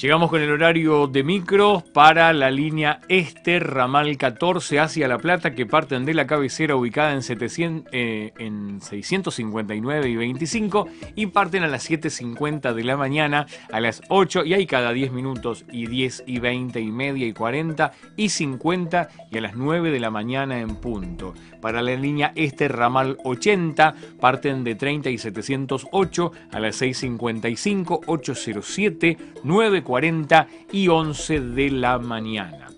Llegamos 0.00 0.30
con 0.30 0.40
el 0.40 0.50
horario 0.50 1.08
de 1.08 1.22
micro 1.22 1.84
para 1.92 2.32
la 2.32 2.50
línea 2.50 3.00
este, 3.08 3.60
ramal 3.60 4.16
14 4.16 4.80
hacia 4.80 5.06
La 5.06 5.18
Plata, 5.18 5.54
que 5.54 5.66
parten 5.66 6.06
de 6.06 6.14
la 6.14 6.26
cabecera 6.26 6.74
ubicada 6.74 7.12
en, 7.12 7.22
700, 7.22 7.92
eh, 7.92 8.32
en 8.38 8.80
659 8.80 10.08
y 10.08 10.16
25 10.16 10.88
y 11.16 11.26
parten 11.26 11.64
a 11.64 11.68
las 11.68 11.90
7.50 11.90 12.72
de 12.72 12.82
la 12.82 12.96
mañana, 12.96 13.44
a 13.70 13.78
las 13.78 14.00
8 14.08 14.46
y 14.46 14.54
hay 14.54 14.66
cada 14.66 14.94
10 14.94 15.12
minutos 15.12 15.66
y 15.70 15.86
10 15.86 16.24
y 16.26 16.38
20 16.38 16.80
y 16.80 16.90
media 16.90 17.26
y 17.26 17.34
40 17.34 17.92
y 18.16 18.30
50 18.30 19.08
y 19.30 19.36
a 19.36 19.40
las 19.42 19.54
9 19.54 19.90
de 19.90 20.00
la 20.00 20.10
mañana 20.10 20.60
en 20.60 20.76
punto. 20.76 21.34
Para 21.60 21.82
la 21.82 21.94
línea 21.94 22.32
este, 22.36 22.68
ramal 22.68 23.18
80, 23.22 23.94
parten 24.18 24.64
de 24.64 24.76
30 24.76 25.10
y 25.10 25.18
708 25.18 26.32
a 26.52 26.58
las 26.58 26.80
6.55, 26.80 28.00
807, 28.06 29.18
9 29.44 29.82
40 29.90 30.46
y 30.70 30.86
11 30.86 31.40
de 31.40 31.68
la 31.72 31.98
mañana. 31.98 32.68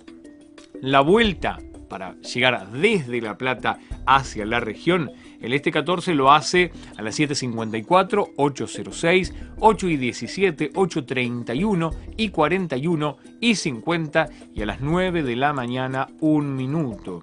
La 0.80 1.02
vuelta 1.02 1.58
para 1.90 2.14
llegar 2.22 2.72
desde 2.72 3.20
La 3.20 3.36
Plata 3.36 3.78
hacia 4.06 4.46
la 4.46 4.60
región, 4.60 5.10
el 5.42 5.52
este 5.52 5.70
14 5.70 6.14
lo 6.14 6.32
hace 6.32 6.72
a 6.96 7.02
las 7.02 7.20
7.54, 7.20 8.34
8.06, 8.34 9.34
8 9.60 9.88
y 9.90 9.96
17, 9.98 10.72
8.31 10.72 11.94
y 12.16 12.30
41 12.30 13.16
y 13.42 13.56
50 13.56 14.28
y 14.54 14.62
a 14.62 14.66
las 14.66 14.80
9 14.80 15.22
de 15.22 15.36
la 15.36 15.52
mañana 15.52 16.08
un 16.20 16.56
minuto. 16.56 17.20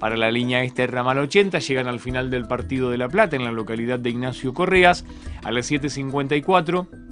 Para 0.00 0.16
la 0.16 0.32
línea 0.32 0.64
este 0.64 0.88
ramal 0.88 1.18
80 1.18 1.60
llegan 1.60 1.86
al 1.86 2.00
final 2.00 2.30
del 2.30 2.48
partido 2.48 2.90
de 2.90 2.98
La 2.98 3.08
Plata 3.08 3.36
en 3.36 3.44
la 3.44 3.52
localidad 3.52 4.00
de 4.00 4.10
Ignacio 4.10 4.52
Correas 4.52 5.04
a 5.44 5.52
las 5.52 5.70
7.54 5.70 7.09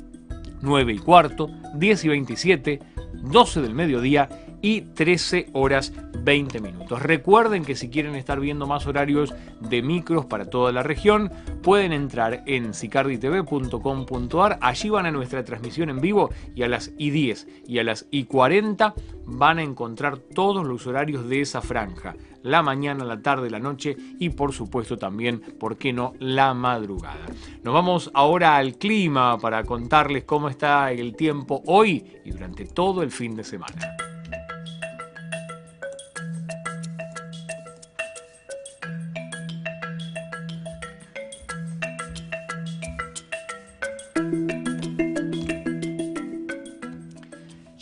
9 0.61 0.93
y 0.93 0.99
cuarto, 0.99 1.50
10 1.75 2.05
y 2.05 2.09
27, 2.09 2.81
12 3.15 3.61
del 3.61 3.75
mediodía 3.75 4.29
y 4.62 4.83
13 4.83 5.49
horas 5.53 5.93
20 6.23 6.61
minutos. 6.61 7.00
Recuerden 7.03 7.65
que 7.65 7.75
si 7.75 7.88
quieren 7.88 8.15
estar 8.15 8.41
viendo 8.41 8.67
más 8.67 8.87
horarios 8.87 9.35
de 9.61 9.83
micros 9.83 10.27
para 10.27 10.47
toda 10.47 10.73
la 10.73 10.83
región, 10.83 11.31
pueden 11.62 11.93
entrar 11.93 12.43
en 12.47 12.75
sicarditv.com.ar. 12.75 14.59
Allí 14.61 14.91
van 14.91 15.07
a 15.07 15.11
nuestra 15.11 15.45
transmisión 15.45 15.91
en 15.91 16.00
vivo 16.00 16.31
y 16.55 16.62
a 16.62 16.69
las 16.69 16.95
I10 16.97 17.47
y 17.67 17.79
a 17.79 17.85
las 17.85 18.11
I40 18.11 18.95
van 19.25 19.59
a 19.59 19.62
encontrar 19.62 20.19
todos 20.19 20.67
los 20.67 20.87
horarios 20.87 21.29
de 21.29 21.41
esa 21.41 21.61
franja. 21.61 22.17
La 22.43 22.62
mañana, 22.62 23.05
la 23.05 23.21
tarde, 23.21 23.50
la 23.50 23.59
noche 23.59 23.97
y 24.19 24.31
por 24.31 24.53
supuesto 24.53 24.97
también, 24.97 25.41
¿por 25.59 25.77
qué 25.77 25.93
no?, 25.93 26.15
la 26.19 26.55
madrugada. 26.55 27.27
Nos 27.62 27.75
vamos 27.75 28.11
ahora 28.15 28.57
al 28.57 28.77
clima 28.79 29.38
para 29.38 29.65
contarles 29.65 30.25
cómo 30.25 30.49
está 30.49 30.93
el 30.93 31.15
tiempo 31.17 31.62
hoy 31.67 32.21
y 32.25 32.31
durante 32.31 32.65
todo 32.65 33.03
el 33.03 33.11
fin 33.11 33.35
de 33.35 33.45
semana. 33.45 34.08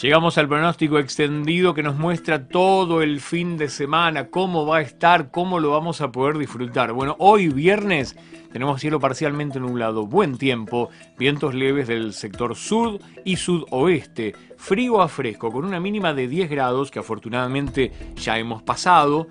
Llegamos 0.07 0.39
al 0.39 0.47
pronóstico 0.47 1.01
extendido 1.01 1.75
que 1.75 1.83
nos 1.83 1.97
muestra 1.97 2.47
todo 2.47 3.03
el 3.03 3.21
fin 3.21 3.57
de 3.57 3.69
semana, 3.69 4.29
cómo 4.29 4.65
va 4.65 4.77
a 4.77 4.81
estar, 4.83 5.33
cómo 5.33 5.59
lo 5.59 5.73
vamos 5.73 6.01
a 6.01 6.13
poder 6.13 6.39
disfrutar. 6.39 6.93
Bueno, 6.93 7.17
hoy 7.19 7.49
viernes 7.49 8.15
tenemos 8.53 8.81
cielo 8.81 9.01
parcialmente 9.01 9.59
nublado, 9.59 10.07
buen 10.07 10.39
tiempo, 10.39 10.91
vientos 11.19 11.57
leves 11.57 11.89
del 11.89 12.13
sector 12.13 12.55
sur 12.55 13.01
y 13.25 13.35
sudoeste, 13.35 14.37
frío 14.57 15.03
a 15.03 15.09
fresco, 15.09 15.51
con 15.51 15.65
una 15.65 15.81
mínima 15.81 16.15
de 16.15 16.29
10 16.29 16.51
grados 16.51 16.93
que 16.93 17.01
afortunadamente 17.01 17.91
ya 18.15 18.39
hemos 18.39 18.63
pasado, 18.63 19.27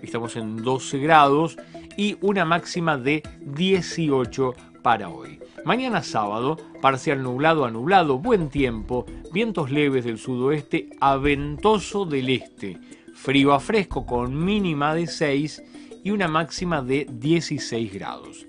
estamos 0.00 0.36
en 0.36 0.58
12 0.58 0.98
grados, 0.98 1.56
y 1.96 2.16
una 2.20 2.44
máxima 2.44 2.96
de 2.96 3.24
18 3.40 4.54
para 4.80 5.08
hoy. 5.08 5.39
Mañana 5.64 6.02
sábado, 6.02 6.56
parcial 6.80 7.22
nublado 7.22 7.66
a 7.66 7.70
nublado, 7.70 8.18
buen 8.18 8.48
tiempo, 8.48 9.04
vientos 9.32 9.70
leves 9.70 10.04
del 10.04 10.18
sudoeste 10.18 10.88
a 11.00 11.16
ventoso 11.16 12.06
del 12.06 12.30
este, 12.30 12.78
frío 13.14 13.52
a 13.52 13.60
fresco 13.60 14.06
con 14.06 14.42
mínima 14.42 14.94
de 14.94 15.06
6 15.06 15.62
y 16.02 16.12
una 16.12 16.28
máxima 16.28 16.80
de 16.80 17.06
16 17.10 17.92
grados. 17.92 18.46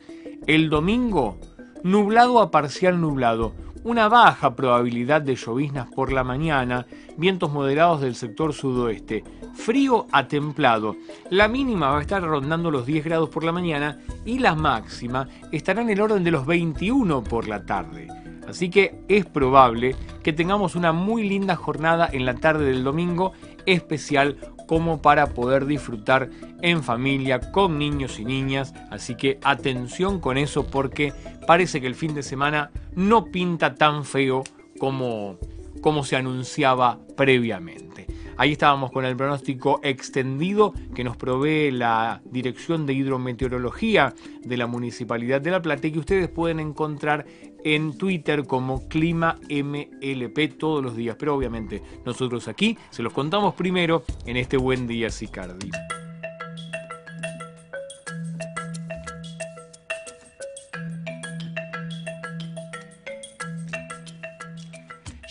El 0.48 0.70
domingo, 0.70 1.38
nublado 1.84 2.40
a 2.40 2.50
parcial 2.50 3.02
nublado, 3.02 3.54
una 3.84 4.08
baja 4.08 4.56
probabilidad 4.56 5.22
de 5.22 5.36
lloviznas 5.36 5.90
por 5.90 6.12
la 6.12 6.24
mañana, 6.24 6.86
vientos 7.18 7.52
moderados 7.52 8.02
del 8.02 8.16
sector 8.16 8.54
sudoeste, 8.54 9.24
frío 9.54 10.08
a 10.12 10.28
templado. 10.28 10.96
La 11.30 11.48
mínima 11.48 11.90
va 11.90 12.00
a 12.00 12.02
estar 12.02 12.22
rondando 12.22 12.72
los 12.72 12.86
10 12.86 13.06
grados 13.06 13.30
por 13.30 13.44
la 13.44 13.52
mañana 13.52 14.00
y 14.26 14.40
la 14.40 14.56
máxima 14.56 15.28
estará 15.52 15.82
en 15.82 15.90
el 15.90 16.02
orden 16.02 16.24
de 16.24 16.32
los 16.32 16.46
21 16.46 17.24
por 17.24 17.48
la 17.48 17.66
tarde. 17.66 18.08
Así 18.48 18.70
que 18.70 19.00
es 19.08 19.26
probable 19.26 19.96
que 20.24 20.34
tengamos 20.34 20.76
una 20.76 20.92
muy 20.92 21.28
linda 21.28 21.56
jornada 21.56 22.10
en 22.12 22.26
la 22.26 22.36
tarde 22.36 22.66
del 22.66 22.84
domingo, 22.84 23.34
especial 23.66 24.38
como 24.68 25.02
para 25.02 25.28
poder 25.28 25.66
disfrutar 25.66 26.30
en 26.62 26.84
familia, 26.84 27.52
con 27.52 27.78
niños 27.78 28.20
y 28.20 28.26
niñas. 28.26 28.74
Así 28.90 29.16
que 29.16 29.40
atención 29.44 30.20
con 30.20 30.38
eso 30.38 30.66
porque 30.68 31.14
parece 31.48 31.82
que 31.82 31.88
el 31.88 31.96
fin 31.96 32.14
de 32.14 32.24
semana 32.24 32.72
no 32.96 33.26
pinta 33.26 33.76
tan 33.76 34.06
feo 34.06 34.44
como, 34.80 35.38
como 35.82 36.04
se 36.04 36.16
anunciaba 36.16 37.00
previamente. 37.16 38.08
Ahí 38.38 38.54
estábamos 38.54 38.92
con 38.92 39.06
el 39.06 39.16
pronóstico 39.16 39.80
extendido 39.84 40.74
que 40.96 41.04
nos 41.04 41.16
provee 41.16 41.70
la 41.70 42.22
Dirección 42.26 42.88
de 42.88 42.94
Hidrometeorología 42.94 44.16
de 44.44 44.58
la 44.58 44.66
Municipalidad 44.66 45.42
de 45.42 45.52
La 45.52 45.62
Plata 45.62 45.88
y 45.88 45.92
que 45.92 46.00
ustedes 46.00 46.28
pueden 46.28 46.60
encontrar 46.60 47.26
en 47.64 47.98
Twitter 47.98 48.46
como 48.46 48.88
Clima 48.88 49.38
MLP 49.48 50.58
todos 50.58 50.84
los 50.84 50.96
días. 50.96 51.18
Pero 51.20 51.36
obviamente 51.36 51.84
nosotros 52.04 52.48
aquí 52.48 52.78
se 52.90 53.04
los 53.04 53.14
contamos 53.14 53.54
primero 53.54 54.04
en 54.26 54.38
este 54.38 54.58
buen 54.58 54.88
día 54.88 55.12
Sicardi. 55.12 55.70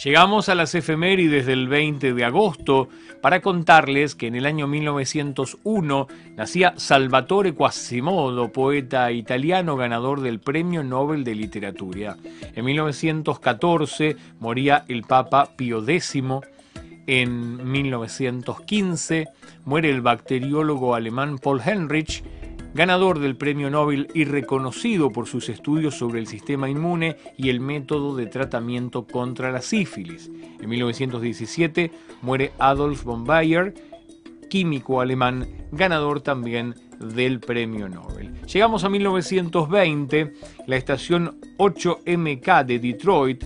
Llegamos 0.02 0.48
a 0.48 0.54
las 0.54 0.74
efemérides 0.74 1.44
del 1.44 1.68
20 1.68 2.14
de 2.14 2.24
agosto 2.24 2.88
para 3.20 3.42
contarles 3.42 4.14
que 4.14 4.28
en 4.28 4.34
el 4.34 4.46
año 4.46 4.66
1901 4.66 6.08
nacía 6.36 6.72
Salvatore 6.78 7.52
Quasimodo, 7.52 8.50
poeta 8.50 9.12
italiano 9.12 9.76
ganador 9.76 10.22
del 10.22 10.40
Premio 10.40 10.82
Nobel 10.82 11.22
de 11.22 11.34
Literatura. 11.34 12.16
En 12.54 12.64
1914 12.64 14.16
moría 14.38 14.86
el 14.88 15.02
Papa 15.02 15.50
Pío 15.54 15.86
X. 15.86 16.22
En 17.06 17.70
1915 17.70 19.28
muere 19.66 19.90
el 19.90 20.00
bacteriólogo 20.00 20.94
alemán 20.94 21.38
Paul 21.38 21.60
Henrich 21.62 22.24
ganador 22.74 23.18
del 23.18 23.36
Premio 23.36 23.70
Nobel 23.70 24.08
y 24.14 24.24
reconocido 24.24 25.10
por 25.10 25.26
sus 25.26 25.48
estudios 25.48 25.96
sobre 25.96 26.20
el 26.20 26.26
sistema 26.26 26.68
inmune 26.68 27.16
y 27.36 27.48
el 27.48 27.60
método 27.60 28.16
de 28.16 28.26
tratamiento 28.26 29.06
contra 29.06 29.50
la 29.50 29.60
sífilis. 29.60 30.30
En 30.60 30.68
1917 30.68 31.90
muere 32.22 32.52
Adolf 32.58 33.04
von 33.04 33.24
Bayer, 33.24 33.74
químico 34.48 35.00
alemán, 35.00 35.48
ganador 35.72 36.20
también 36.20 36.74
del 36.98 37.40
Premio 37.40 37.88
Nobel. 37.88 38.32
Llegamos 38.46 38.84
a 38.84 38.88
1920, 38.88 40.32
la 40.66 40.76
estación 40.76 41.40
8MK 41.58 42.64
de 42.64 42.78
Detroit, 42.78 43.44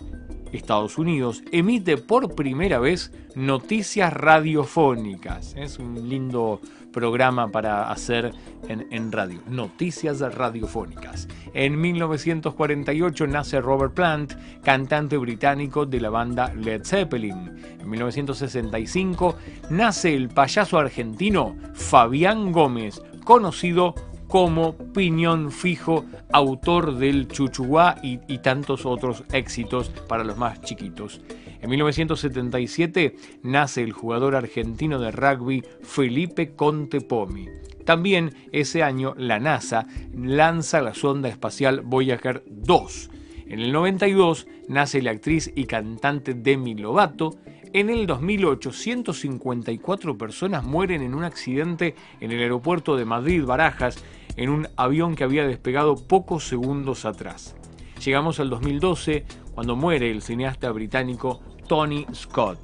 Estados 0.53 0.99
Unidos, 0.99 1.43
emite 1.53 1.97
por 1.97 2.35
primera 2.35 2.79
vez 2.79 3.13
noticias 3.35 4.13
radiofónicas. 4.13 5.55
Es 5.57 5.79
un 5.79 6.09
lindo 6.09 6.61
programa 6.95 7.49
para 7.49 7.91
hacer 7.91 8.33
en, 8.69 9.13
radio, 9.13 9.41
noticias 9.47 10.21
radiofónicas. 10.21 11.29
En 11.53 11.79
1948 11.79 13.27
nace 13.27 13.61
Robert 13.61 13.93
Plant, 13.93 14.33
cantante 14.63 15.19
británico 15.19 15.85
de 15.85 16.01
la 16.01 16.09
banda 16.09 16.55
Led 16.55 16.85
Zeppelin. 16.85 17.53
En 17.81 17.91
1965 17.91 19.37
nace 19.71 20.15
el 20.15 20.29
payaso 20.29 20.79
argentino 20.79 21.57
Fabián 21.75 22.53
Gómez, 22.53 23.03
conocido 23.25 23.95
como 24.29 24.77
Piñón 24.93 25.53
Fijo, 25.53 26.07
autor 26.33 26.97
del 26.97 27.29
Chuchuá 27.29 27.97
y, 28.03 28.21
y 28.27 28.39
tantos 28.39 28.87
otros 28.87 29.25
éxitos 29.33 29.91
para 30.09 30.25
los 30.25 30.37
más 30.39 30.61
chiquitos. 30.63 31.21
En 31.65 31.71
1977 31.71 33.17
nace 33.43 33.83
el 33.83 33.93
jugador 33.93 34.37
argentino 34.37 34.99
de 34.99 35.11
rugby 35.11 35.65
Felipe 35.81 36.55
Contepomi. 36.55 37.49
También 37.87 38.35
ese 38.53 38.83
año 38.83 39.15
la 39.17 39.41
NASA 39.41 39.87
lanza 40.15 40.83
la 40.83 40.93
sonda 40.93 41.31
espacial 41.31 41.81
Voyager 41.81 42.45
2. 42.47 43.11
En 43.47 43.61
el 43.61 43.73
92 43.73 44.47
nace 44.69 45.01
la 45.01 45.13
actriz 45.13 45.51
y 45.57 45.65
cantante 45.65 46.35
Demi 46.35 46.75
Lovato. 46.75 47.39
En 47.73 47.89
el 47.89 48.07
2008, 48.07 48.71
154 48.71 50.19
personas 50.19 50.65
mueren 50.65 51.01
en 51.01 51.15
un 51.15 51.25
accidente 51.25 51.95
en 52.21 52.31
el 52.31 52.41
aeropuerto 52.41 52.95
de 52.95 53.07
Madrid-Barajas 53.07 54.05
en 54.37 54.51
un 54.51 54.69
avión 54.77 55.17
que 55.17 55.25
había 55.25 55.47
despegado 55.47 55.97
pocos 55.97 56.47
segundos 56.47 57.07
atrás. 57.07 57.57
Llegamos 58.05 58.39
al 58.39 58.51
2012, 58.51 59.25
cuando 59.55 59.77
muere 59.77 60.11
el 60.11 60.21
cineasta 60.21 60.71
británico 60.73 61.41
Tony 61.67 62.07
Scott. 62.15 62.59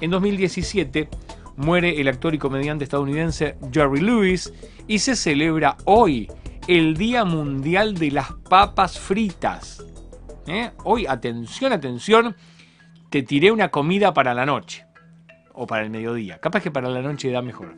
En 0.00 0.10
2017 0.10 1.08
muere 1.56 2.00
el 2.00 2.08
actor 2.08 2.34
y 2.34 2.38
comediante 2.38 2.84
estadounidense 2.84 3.56
Jerry 3.72 4.00
Lewis 4.00 4.52
y 4.86 4.98
se 4.98 5.14
celebra 5.14 5.76
hoy 5.84 6.28
el 6.66 6.96
Día 6.96 7.24
Mundial 7.24 7.94
de 7.94 8.10
las 8.10 8.32
Papas 8.48 8.98
Fritas. 8.98 9.84
¿Eh? 10.46 10.70
Hoy, 10.84 11.06
atención, 11.06 11.72
atención, 11.72 12.36
te 13.10 13.22
tiré 13.22 13.52
una 13.52 13.68
comida 13.68 14.14
para 14.14 14.34
la 14.34 14.46
noche 14.46 14.86
o 15.52 15.66
para 15.66 15.82
el 15.84 15.90
mediodía. 15.90 16.38
Capaz 16.38 16.62
que 16.62 16.70
para 16.70 16.88
la 16.88 17.02
noche 17.02 17.30
da 17.30 17.42
mejor. 17.42 17.76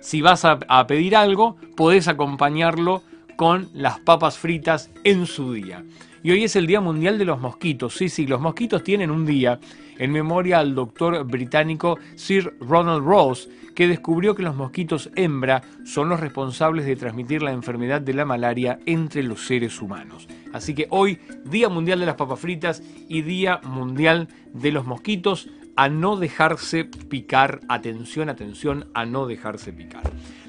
Si 0.00 0.20
vas 0.20 0.44
a, 0.44 0.58
a 0.68 0.86
pedir 0.86 1.16
algo, 1.16 1.56
podés 1.76 2.08
acompañarlo 2.08 3.02
con 3.36 3.70
las 3.72 4.00
papas 4.00 4.36
fritas 4.36 4.90
en 5.04 5.26
su 5.26 5.52
día. 5.52 5.82
Y 6.22 6.32
hoy 6.32 6.44
es 6.44 6.54
el 6.54 6.66
Día 6.66 6.82
Mundial 6.82 7.18
de 7.18 7.24
los 7.24 7.40
Mosquitos. 7.40 7.94
Sí, 7.94 8.10
sí, 8.10 8.26
los 8.26 8.42
mosquitos 8.42 8.82
tienen 8.82 9.10
un 9.10 9.24
día 9.24 9.58
en 9.98 10.12
memoria 10.12 10.58
al 10.58 10.74
doctor 10.74 11.24
británico 11.24 11.98
Sir 12.14 12.54
Ronald 12.60 13.06
Ross, 13.06 13.48
que 13.74 13.88
descubrió 13.88 14.34
que 14.34 14.42
los 14.42 14.54
mosquitos 14.54 15.10
hembra 15.16 15.62
son 15.84 16.10
los 16.10 16.20
responsables 16.20 16.84
de 16.84 16.96
transmitir 16.96 17.40
la 17.40 17.52
enfermedad 17.52 18.02
de 18.02 18.12
la 18.12 18.26
malaria 18.26 18.78
entre 18.84 19.22
los 19.22 19.46
seres 19.46 19.80
humanos. 19.80 20.28
Así 20.52 20.74
que 20.74 20.86
hoy, 20.90 21.18
Día 21.46 21.70
Mundial 21.70 22.00
de 22.00 22.06
las 22.06 22.16
Papas 22.16 22.40
Fritas 22.40 22.82
y 23.08 23.22
Día 23.22 23.60
Mundial 23.62 24.28
de 24.52 24.72
los 24.72 24.84
Mosquitos, 24.84 25.48
a 25.74 25.88
no 25.88 26.16
dejarse 26.16 26.84
picar. 26.84 27.60
Atención, 27.68 28.28
atención, 28.28 28.90
a 28.92 29.06
no 29.06 29.26
dejarse 29.26 29.72
picar. 29.72 30.02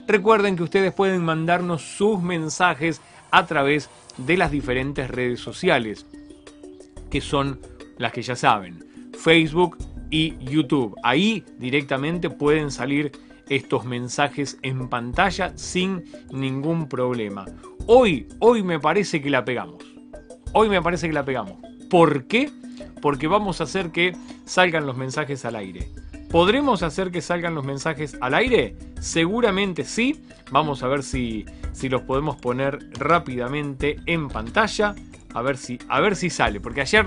Recuerden 0.05 0.57
que 0.57 0.63
ustedes 0.63 0.91
pueden 0.91 1.23
mandarnos 1.23 1.81
sus 1.81 2.21
mensajes 2.21 2.99
a 3.31 3.45
través 3.45 3.85
de 3.85 3.91
las 4.27 4.51
diferentes 4.51 5.09
redes 5.09 5.39
sociales, 5.39 6.05
que 7.09 7.21
son 7.21 7.59
las 7.97 8.11
que 8.11 8.21
ya 8.21 8.35
saben, 8.35 8.85
Facebook 9.17 9.77
y 10.09 10.37
YouTube. 10.39 10.95
Ahí 11.03 11.43
directamente 11.57 12.29
pueden 12.29 12.71
salir 12.71 13.11
estos 13.49 13.85
mensajes 13.85 14.57
en 14.61 14.87
pantalla 14.87 15.51
sin 15.57 16.03
ningún 16.31 16.87
problema. 16.87 17.45
Hoy, 17.87 18.27
hoy 18.39 18.63
me 18.63 18.79
parece 18.79 19.21
que 19.21 19.29
la 19.29 19.43
pegamos. 19.43 19.83
Hoy 20.53 20.69
me 20.69 20.81
parece 20.81 21.07
que 21.07 21.13
la 21.13 21.25
pegamos. 21.25 21.55
¿Por 21.89 22.27
qué? 22.27 22.49
Porque 23.01 23.27
vamos 23.27 23.59
a 23.59 23.65
hacer 23.65 23.91
que 23.91 24.15
salgan 24.45 24.85
los 24.85 24.95
mensajes 24.95 25.43
al 25.45 25.55
aire. 25.55 25.89
¿Podremos 26.29 26.81
hacer 26.81 27.11
que 27.11 27.21
salgan 27.21 27.55
los 27.55 27.65
mensajes 27.65 28.17
al 28.21 28.33
aire? 28.33 28.77
Seguramente 29.01 29.83
sí. 29.83 30.23
Vamos 30.49 30.81
a 30.81 30.87
ver 30.87 31.03
si, 31.03 31.45
si 31.71 31.89
los 31.89 32.01
podemos 32.01 32.35
poner 32.37 32.79
rápidamente 32.93 33.97
en 34.05 34.27
pantalla. 34.27 34.95
A 35.33 35.41
ver 35.41 35.57
si, 35.57 35.79
a 35.87 35.99
ver 36.01 36.15
si 36.15 36.29
sale. 36.29 36.59
Porque 36.59 36.81
ayer 36.81 37.05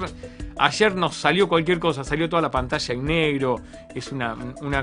Ayer 0.56 0.94
nos 0.94 1.16
salió 1.16 1.48
cualquier 1.48 1.80
cosa, 1.80 2.04
salió 2.04 2.28
toda 2.28 2.42
la 2.42 2.50
pantalla 2.50 2.94
en 2.94 3.04
negro. 3.04 3.56
Es 3.94 4.12
una, 4.12 4.36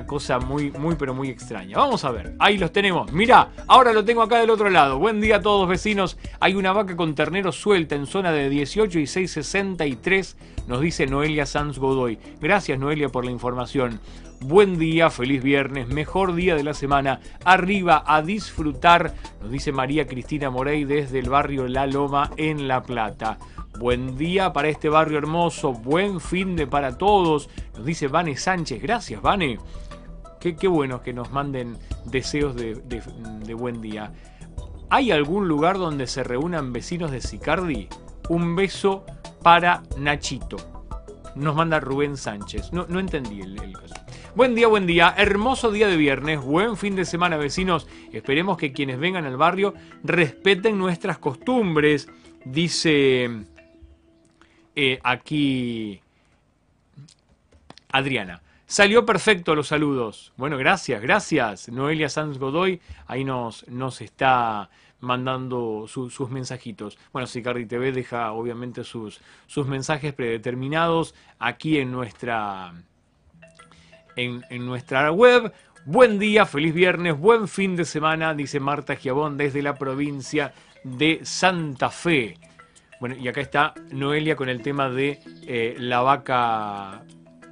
cosa 0.06 0.38
muy, 0.38 0.70
muy, 0.72 0.96
pero 0.96 1.14
muy 1.14 1.28
extraña. 1.28 1.78
Vamos 1.78 2.04
a 2.04 2.10
ver, 2.10 2.34
ahí 2.38 2.58
los 2.58 2.72
tenemos. 2.72 3.10
Mira, 3.12 3.48
ahora 3.66 3.92
lo 3.92 4.04
tengo 4.04 4.22
acá 4.22 4.38
del 4.38 4.50
otro 4.50 4.68
lado. 4.68 4.98
Buen 4.98 5.20
día 5.20 5.36
a 5.36 5.40
todos 5.40 5.68
vecinos. 5.68 6.18
Hay 6.40 6.54
una 6.54 6.72
vaca 6.72 6.96
con 6.96 7.14
ternero 7.14 7.52
suelta 7.52 7.94
en 7.94 8.06
zona 8.06 8.32
de 8.32 8.50
18 8.50 8.98
y 8.98 9.06
663, 9.06 10.36
nos 10.66 10.80
dice 10.80 11.06
Noelia 11.06 11.46
Sanz 11.46 11.78
Godoy. 11.78 12.18
Gracias 12.40 12.78
Noelia 12.78 13.08
por 13.08 13.24
la 13.24 13.30
información. 13.30 14.00
Buen 14.44 14.76
día, 14.76 15.08
feliz 15.08 15.40
viernes, 15.40 15.86
mejor 15.86 16.34
día 16.34 16.56
de 16.56 16.64
la 16.64 16.74
semana. 16.74 17.20
Arriba 17.44 18.02
a 18.04 18.22
disfrutar, 18.22 19.14
nos 19.40 19.52
dice 19.52 19.70
María 19.70 20.08
Cristina 20.08 20.50
Morey 20.50 20.84
desde 20.84 21.20
el 21.20 21.30
barrio 21.30 21.68
La 21.68 21.86
Loma 21.86 22.30
en 22.36 22.66
La 22.66 22.82
Plata. 22.82 23.38
Buen 23.78 24.16
día 24.16 24.52
para 24.52 24.68
este 24.68 24.88
barrio 24.88 25.18
hermoso, 25.18 25.72
buen 25.72 26.20
fin 26.20 26.56
de 26.56 26.66
para 26.66 26.98
todos, 26.98 27.48
nos 27.74 27.84
dice 27.86 28.06
Vane 28.06 28.36
Sánchez. 28.36 28.82
Gracias, 28.82 29.22
Vane. 29.22 29.58
Qué, 30.40 30.56
qué 30.56 30.68
bueno 30.68 31.02
que 31.02 31.12
nos 31.12 31.32
manden 31.32 31.78
deseos 32.04 32.54
de, 32.54 33.54
buen 33.54 33.80
día. 33.80 34.12
¿Hay 34.90 35.10
algún 35.10 35.48
lugar 35.48 35.78
donde 35.78 36.06
se 36.06 36.22
reúnan 36.22 36.72
vecinos 36.72 37.10
de 37.10 37.22
Sicardi? 37.22 37.88
Un 38.28 38.54
beso 38.54 39.06
para 39.42 39.82
Nachito. 39.96 40.56
Nos 41.34 41.56
manda 41.56 41.80
Rubén 41.80 42.16
Sánchez. 42.16 42.72
No, 42.72 42.86
no 42.88 43.00
entendí 43.00 43.40
el, 43.40 43.58
el 43.58 43.72
caso. 43.72 43.94
Buen 44.34 44.54
día, 44.54 44.66
buen 44.66 44.86
día. 44.86 45.14
Hermoso 45.16 45.72
día 45.72 45.88
de 45.88 45.96
viernes. 45.96 46.40
Buen 46.40 46.76
fin 46.76 46.94
de 46.94 47.04
semana, 47.04 47.36
vecinos. 47.36 47.88
Esperemos 48.12 48.58
que 48.58 48.72
quienes 48.72 48.98
vengan 48.98 49.24
al 49.24 49.36
barrio 49.36 49.74
respeten 50.04 50.78
nuestras 50.78 51.18
costumbres. 51.18 52.08
Dice 52.44 53.44
eh, 54.74 54.98
aquí 55.02 56.00
Adriana. 57.90 58.42
Salió 58.66 59.04
perfecto 59.04 59.54
los 59.54 59.68
saludos. 59.68 60.32
Bueno, 60.36 60.56
gracias, 60.56 61.02
gracias. 61.02 61.68
Noelia 61.68 62.08
Sanz 62.08 62.38
Godoy 62.38 62.80
ahí 63.06 63.22
nos, 63.22 63.68
nos 63.68 64.00
está 64.00 64.70
mandando 65.00 65.86
sus 65.88 66.30
mensajitos. 66.30 66.96
Bueno, 67.12 67.26
Sicardi 67.26 67.66
TV 67.66 67.92
deja 67.92 68.32
obviamente 68.32 68.82
sus, 68.84 69.20
sus 69.46 69.66
mensajes 69.66 70.14
predeterminados 70.14 71.14
aquí 71.38 71.78
en 71.78 71.92
nuestra, 71.92 72.72
en, 74.16 74.42
en 74.48 74.64
nuestra 74.64 75.12
web. 75.12 75.52
Buen 75.84 76.18
día, 76.18 76.46
feliz 76.46 76.72
viernes, 76.72 77.18
buen 77.18 77.48
fin 77.48 77.74
de 77.74 77.84
semana, 77.84 78.34
dice 78.34 78.60
Marta 78.60 78.94
Giabón 78.96 79.36
desde 79.36 79.60
la 79.62 79.74
provincia 79.74 80.54
de 80.84 81.20
Santa 81.24 81.90
Fe. 81.90 82.38
Bueno, 83.02 83.16
y 83.20 83.26
acá 83.26 83.40
está 83.40 83.74
Noelia 83.90 84.36
con 84.36 84.48
el 84.48 84.62
tema 84.62 84.88
de 84.88 85.18
eh, 85.48 85.74
la 85.76 86.02
vaca. 86.02 87.02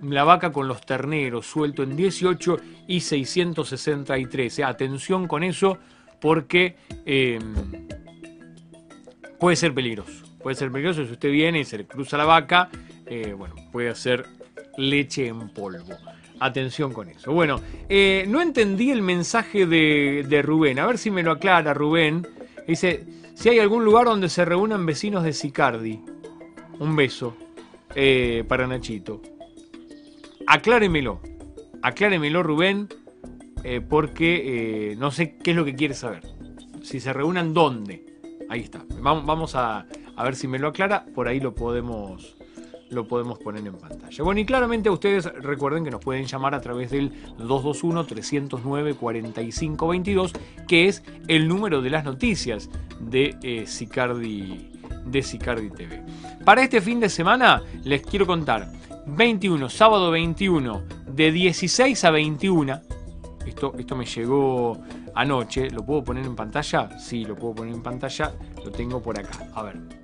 La 0.01 0.23
vaca 0.23 0.53
con 0.53 0.69
los 0.69 0.87
terneros, 0.87 1.45
suelto 1.45 1.83
en 1.83 1.97
18 1.97 2.61
y 2.87 3.01
663. 3.01 4.61
atención 4.61 5.27
con 5.27 5.43
eso, 5.43 5.79
porque 6.21 6.77
em, 7.05 7.43
puede 9.41 9.57
ser 9.57 9.75
peligroso. 9.75 10.25
Puede 10.41 10.55
ser 10.55 10.71
peligroso 10.71 11.05
si 11.05 11.11
usted 11.15 11.33
viene 11.33 11.59
y 11.59 11.65
se 11.65 11.79
le 11.79 11.85
cruza 11.85 12.17
la 12.17 12.27
vaca. 12.27 12.69
Eh, 13.05 13.35
bueno, 13.37 13.57
puede 13.73 13.89
hacer 13.89 14.27
leche 14.79 15.27
en 15.27 15.49
polvo. 15.49 15.97
Atención 16.39 16.93
con 16.93 17.09
eso. 17.09 17.33
Bueno, 17.33 17.61
eh, 17.89 18.25
no 18.29 18.41
entendí 18.41 18.93
el 18.93 19.03
mensaje 19.03 19.67
de, 19.67 20.25
de 20.29 20.43
Rubén. 20.43 20.79
A 20.79 20.87
ver 20.87 20.97
si 20.97 21.11
me 21.11 21.25
lo 21.25 21.33
aclara 21.33 21.75
Rubén. 21.75 22.25
Dice, 22.69 23.05
si 23.41 23.49
hay 23.49 23.59
algún 23.59 23.87
lugar 23.87 24.05
donde 24.05 24.29
se 24.29 24.45
reúnan 24.45 24.85
vecinos 24.85 25.25
de 25.25 25.33
Sicardi, 25.33 26.05
un 26.79 26.95
beso 26.95 27.35
eh, 27.95 28.45
para 28.47 28.67
Nachito. 28.67 29.23
Acláremelo, 30.47 31.23
acláremelo 31.81 32.43
Rubén, 32.43 32.89
eh, 33.65 33.81
porque 33.81 34.91
eh, 34.93 34.97
no 34.97 35.11
sé 35.11 35.39
qué 35.39 35.53
es 35.53 35.57
lo 35.57 35.65
que 35.65 35.75
quiere 35.75 35.95
saber. 35.95 36.23
Si 36.83 37.01
se 37.01 37.15
reúnan, 37.15 37.55
¿dónde? 37.55 38.05
Ahí 38.51 38.61
está. 38.61 38.85
Vamos, 39.01 39.25
vamos 39.25 39.55
a, 39.55 39.87
a 40.17 40.25
ver 40.25 40.37
si 40.37 40.47
me 40.47 40.59
lo 40.59 40.69
aclara, 40.69 41.07
por 41.15 41.27
ahí 41.27 41.41
lo 41.41 41.55
podemos 41.55 42.37
lo 42.91 43.07
podemos 43.07 43.39
poner 43.39 43.67
en 43.67 43.75
pantalla. 43.75 44.25
Bueno, 44.25 44.41
y 44.41 44.45
claramente 44.45 44.91
ustedes 44.91 45.25
recuerden 45.25 45.85
que 45.85 45.91
nos 45.91 46.03
pueden 46.03 46.27
llamar 46.27 46.55
a 46.55 46.61
través 46.61 46.91
del 46.91 47.13
221-309-4522, 47.39 50.33
que 50.67 50.89
es 50.89 51.03
el 51.29 51.47
número 51.49 51.81
de 51.83 51.91
las 51.91 52.05
noticias 52.05 52.69
de 53.01 53.37
eh, 53.43 53.67
Sicardi, 53.67 54.71
de 55.07 55.23
Sicardi 55.23 55.71
TV. 55.71 56.03
Para 56.45 56.63
este 56.63 56.81
fin 56.81 56.99
de 57.01 57.09
semana 57.09 57.63
les 57.85 58.03
quiero 58.03 58.27
contar 58.27 58.73
21, 59.07 59.69
sábado 59.69 60.11
21, 60.11 60.83
de 61.07 61.31
16 61.33 62.05
a 62.05 62.11
21. 62.11 62.81
Esto, 63.47 63.73
esto 63.79 63.97
me 63.97 64.05
llegó 64.05 64.79
anoche. 65.15 65.71
¿Lo 65.71 65.83
puedo 65.85 66.05
poner 66.05 66.27
en 66.27 66.37
pantalla? 66.37 66.99
Sí, 66.99 67.25
lo 67.25 67.35
puedo 67.37 67.55
poner 67.55 67.73
en 67.75 67.83
pantalla. 67.83 68.35
Lo 68.65 68.71
tengo 68.71 69.03
por 69.03 69.19
acá. 69.19 69.49
A 69.55 69.63
ver 69.63 70.00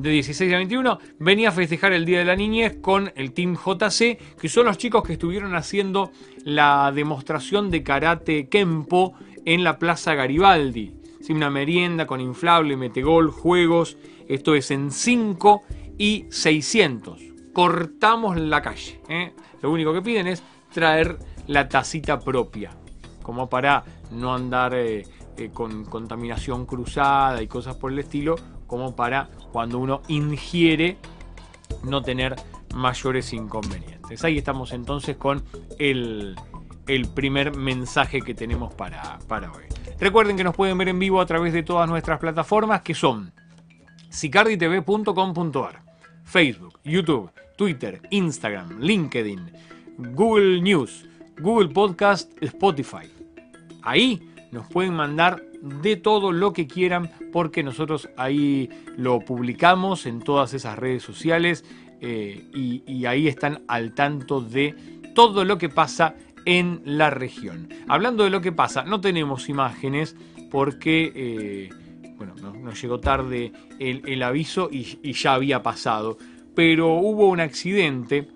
de 0.00 0.10
16 0.10 0.52
a 0.54 0.56
21, 0.56 0.98
venía 1.18 1.50
a 1.50 1.52
festejar 1.52 1.92
el 1.92 2.06
Día 2.06 2.20
de 2.20 2.24
la 2.24 2.34
Niñez 2.34 2.78
con 2.80 3.12
el 3.16 3.32
Team 3.32 3.54
JC, 3.54 4.18
que 4.40 4.48
son 4.48 4.64
los 4.64 4.78
chicos 4.78 5.02
que 5.02 5.12
estuvieron 5.12 5.54
haciendo 5.54 6.10
la 6.42 6.90
demostración 6.94 7.70
de 7.70 7.82
karate 7.82 8.48
Kempo 8.48 9.12
en 9.44 9.62
la 9.62 9.78
Plaza 9.78 10.14
Garibaldi. 10.14 10.94
una 11.28 11.50
merienda 11.50 12.06
con 12.06 12.20
inflable, 12.20 12.76
metegol, 12.76 13.30
juegos. 13.30 13.98
Esto 14.26 14.54
es 14.54 14.70
en 14.70 14.90
5 14.90 15.62
y 15.98 16.24
600. 16.30 17.20
Cortamos 17.52 18.38
la 18.38 18.62
calle. 18.62 19.00
¿eh? 19.08 19.32
Lo 19.60 19.70
único 19.70 19.92
que 19.92 20.02
piden 20.02 20.26
es 20.26 20.42
traer 20.72 21.18
la 21.46 21.68
tacita 21.68 22.18
propia, 22.18 22.70
como 23.22 23.50
para 23.50 23.84
no 24.10 24.34
andar 24.34 24.74
eh, 24.74 25.04
eh, 25.36 25.50
con 25.52 25.84
contaminación 25.84 26.64
cruzada 26.64 27.42
y 27.42 27.46
cosas 27.46 27.76
por 27.76 27.92
el 27.92 27.98
estilo 27.98 28.36
como 28.70 28.94
para 28.94 29.28
cuando 29.50 29.80
uno 29.80 30.00
ingiere 30.06 30.96
no 31.82 32.02
tener 32.02 32.36
mayores 32.72 33.32
inconvenientes. 33.32 34.22
Ahí 34.22 34.38
estamos 34.38 34.70
entonces 34.70 35.16
con 35.16 35.42
el, 35.80 36.36
primer 37.16 37.56
mensaje 37.56 38.20
que 38.20 38.32
tenemos 38.32 38.72
para, 38.72 39.18
para 39.26 39.50
hoy. 39.50 39.64
Recuerden 39.98 40.36
que 40.36 40.44
nos 40.44 40.54
pueden 40.54 40.78
ver 40.78 40.88
en 40.88 41.00
vivo 41.00 41.20
a 41.20 41.26
través 41.26 41.52
de 41.52 41.64
todas 41.64 41.88
nuestras 41.88 42.20
plataformas 42.20 42.82
que 42.82 42.94
son 42.94 43.32
sicarditv.com.ar, 44.08 45.82
Facebook, 46.22 46.78
YouTube, 46.84 47.28
Twitter, 47.56 48.00
Instagram, 48.10 48.78
LinkedIn, 48.78 49.50
Google 50.14 50.60
News, 50.60 51.06
Google 51.40 51.70
Podcast, 51.70 52.30
Spotify. 52.40 53.10
Ahí 53.82 54.32
nos 54.52 54.68
pueden 54.68 54.94
mandar 54.94 55.42
de 55.62 55.96
todo 55.96 56.32
lo 56.32 56.52
que 56.52 56.66
quieran 56.66 57.10
porque 57.32 57.62
nosotros 57.62 58.08
ahí 58.16 58.68
lo 58.96 59.20
publicamos 59.20 60.06
en 60.06 60.20
todas 60.20 60.54
esas 60.54 60.78
redes 60.78 61.02
sociales 61.02 61.64
eh, 62.00 62.44
y, 62.54 63.04
ahí 63.04 63.28
están 63.28 63.62
al 63.68 63.94
tanto 63.94 64.40
de 64.40 64.74
todo 65.14 65.44
lo 65.44 65.58
que 65.58 65.68
pasa 65.68 66.14
en 66.46 66.80
la 66.84 67.10
región. 67.10 67.68
Hablando 67.88 68.24
de 68.24 68.30
lo 68.30 68.40
que 68.40 68.52
pasa, 68.52 68.84
no 68.84 69.02
tenemos 69.02 69.50
imágenes 69.50 70.16
porque 70.50 71.12
eh, 71.14 71.68
bueno, 72.16 72.34
nos, 72.36 72.80
llegó 72.80 73.00
tarde 73.00 73.52
el, 73.78 74.22
aviso 74.22 74.70
y, 74.72 74.98
y 75.02 75.12
ya 75.12 75.34
había 75.34 75.62
pasado, 75.62 76.16
pero 76.54 76.94
hubo 76.94 77.28
un 77.28 77.40
accidente 77.40 78.28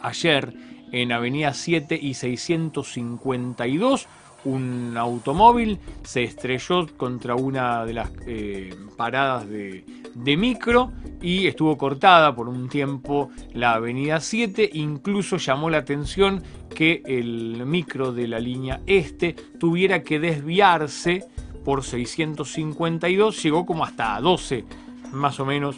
ayer 0.00 0.54
en 0.90 1.12
Avenida 1.12 1.54
7 1.54 1.98
y 2.00 2.14
652 2.14 4.08
un 4.44 4.94
automóvil 4.96 5.78
se 6.02 6.24
estrelló 6.24 6.86
contra 6.96 7.34
una 7.34 7.84
de 7.84 7.94
las 7.94 8.10
eh, 8.26 8.74
paradas 8.96 9.48
de, 9.48 9.84
micro 10.14 10.92
y 11.20 11.46
estuvo 11.46 11.76
cortada 11.76 12.34
por 12.34 12.48
un 12.48 12.68
tiempo 12.68 13.30
la 13.52 13.74
avenida 13.74 14.20
7. 14.20 14.70
Incluso 14.74 15.38
llamó 15.38 15.70
la 15.70 15.78
atención 15.78 16.42
que 16.74 17.02
el 17.06 17.64
micro 17.66 18.12
de 18.12 18.28
la 18.28 18.38
línea 18.38 18.80
este 18.86 19.34
tuviera 19.58 20.02
que 20.02 20.20
desviarse 20.20 21.24
por 21.64 21.82
652. 21.82 23.42
Llegó 23.42 23.66
como 23.66 23.84
hasta 23.84 24.20
12 24.20 24.64
más 25.12 25.40
o 25.40 25.46
menos 25.46 25.76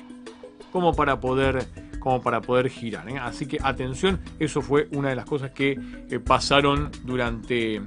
como 0.72 0.92
para 0.92 1.20
poder 1.20 1.66
como 2.00 2.22
para 2.22 2.40
poder 2.40 2.68
girar. 2.68 3.08
¿eh? 3.08 3.18
Así 3.18 3.46
que 3.46 3.58
atención, 3.60 4.20
eso 4.38 4.62
fue 4.62 4.88
una 4.92 5.08
de 5.08 5.16
las 5.16 5.24
cosas 5.24 5.50
que 5.50 5.72
eh, 6.08 6.20
pasaron 6.20 6.90
durante 7.04 7.82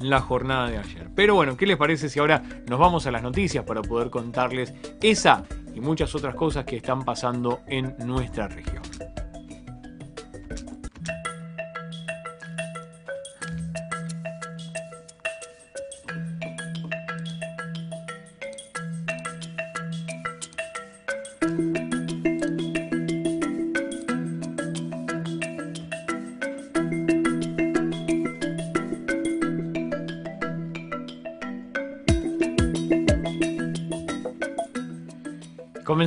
la 0.00 0.20
jornada 0.20 0.68
de 0.68 0.78
ayer. 0.78 1.08
Pero 1.14 1.34
bueno, 1.34 1.56
¿qué 1.56 1.66
les 1.66 1.76
parece 1.76 2.08
si 2.08 2.18
ahora 2.18 2.42
nos 2.68 2.78
vamos 2.78 3.06
a 3.06 3.10
las 3.10 3.22
noticias 3.22 3.64
para 3.64 3.82
poder 3.82 4.10
contarles 4.10 4.74
esa 5.00 5.44
y 5.74 5.80
muchas 5.80 6.14
otras 6.14 6.34
cosas 6.34 6.64
que 6.64 6.76
están 6.76 7.04
pasando 7.04 7.60
en 7.66 7.94
nuestra 7.98 8.48
región? 8.48 8.82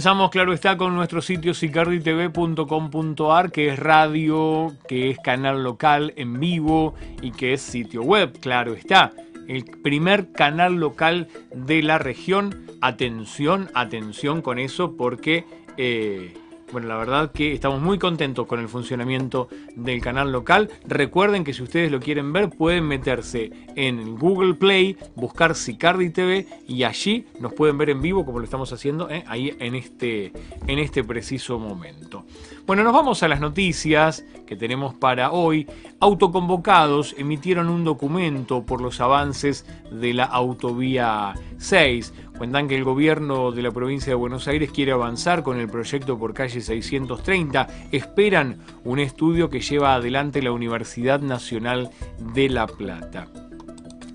Comenzamos, 0.03 0.31
claro 0.31 0.51
está, 0.51 0.75
con 0.75 0.95
nuestro 0.95 1.21
sitio 1.21 1.53
sicarditv.com.ar, 1.53 3.53
que 3.53 3.69
es 3.69 3.79
radio, 3.79 4.73
que 4.85 5.11
es 5.11 5.17
canal 5.19 5.63
local 5.63 6.13
en 6.17 6.41
vivo 6.41 6.93
y 7.21 7.31
que 7.31 7.53
es 7.53 7.61
sitio 7.61 8.01
web, 8.01 8.37
claro 8.41 8.73
está. 8.73 9.13
El 9.47 9.63
primer 9.63 10.33
canal 10.33 10.75
local 10.75 11.29
de 11.55 11.81
la 11.83 11.99
región. 11.99 12.65
Atención, 12.81 13.69
atención 13.75 14.41
con 14.41 14.59
eso, 14.59 14.97
porque 14.97 15.45
eh, 15.77 16.33
bueno, 16.73 16.87
la 16.87 16.97
verdad 16.97 17.31
que 17.31 17.53
estamos 17.53 17.79
muy 17.79 17.99
contentos 17.99 18.47
con 18.47 18.59
el 18.59 18.67
funcionamiento 18.67 19.47
del 19.75 20.01
canal 20.01 20.31
local. 20.31 20.71
Recuerden 20.87 21.43
que 21.43 21.53
si 21.53 21.61
ustedes 21.61 21.91
lo 21.91 21.99
quieren 21.99 22.33
ver, 22.33 22.49
pueden 22.49 22.87
meterse 22.87 23.51
en 23.75 24.17
Google 24.17 24.55
Play, 24.55 24.97
buscar 25.15 25.53
Sicardi 25.53 26.09
TV 26.09 26.47
y 26.67 26.83
allí 26.83 27.27
nos 27.39 27.53
pueden 27.53 27.77
ver 27.77 27.91
en 27.91 28.01
vivo 28.01 28.25
como 28.25 28.39
lo 28.39 28.45
estamos 28.45 28.73
haciendo 28.73 29.07
¿eh? 29.11 29.23
ahí 29.27 29.55
en 29.59 29.75
este, 29.75 30.33
en 30.65 30.79
este 30.79 31.03
preciso 31.03 31.59
momento. 31.59 32.25
Bueno, 32.65 32.83
nos 32.83 32.93
vamos 32.93 33.21
a 33.21 33.27
las 33.27 33.39
noticias 33.39 34.25
que 34.47 34.55
tenemos 34.55 34.95
para 34.95 35.31
hoy. 35.31 35.67
Autoconvocados 35.99 37.13
emitieron 37.19 37.69
un 37.69 37.83
documento 37.83 38.63
por 38.63 38.81
los 38.81 38.99
avances 38.99 39.65
de 39.91 40.13
la 40.13 40.23
autovía 40.23 41.35
6. 41.57 42.13
Que 42.43 42.75
el 42.75 42.83
gobierno 42.83 43.53
de 43.53 43.61
la 43.61 43.71
provincia 43.71 44.11
de 44.11 44.15
Buenos 44.15 44.49
Aires 44.49 44.69
quiere 44.69 44.91
avanzar 44.91 45.43
con 45.43 45.61
el 45.61 45.69
proyecto 45.69 46.19
por 46.19 46.33
calle 46.33 46.59
630. 46.59 47.67
Esperan 47.93 48.57
un 48.83 48.99
estudio 48.99 49.49
que 49.49 49.61
lleva 49.61 49.95
adelante 49.95 50.41
la 50.41 50.51
Universidad 50.51 51.21
Nacional 51.21 51.89
de 52.33 52.49
La 52.49 52.67
Plata. 52.67 53.27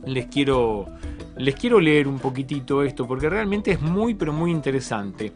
Les 0.05 0.27
quiero, 0.27 0.85
les 1.39 1.55
quiero 1.55 1.81
leer 1.81 2.07
un 2.07 2.19
poquitito 2.19 2.83
esto 2.83 3.09
porque 3.09 3.31
realmente 3.31 3.73
es 3.73 3.81
muy 3.81 4.13
pero 4.13 4.35
muy 4.35 4.51
interesante. 4.51 5.33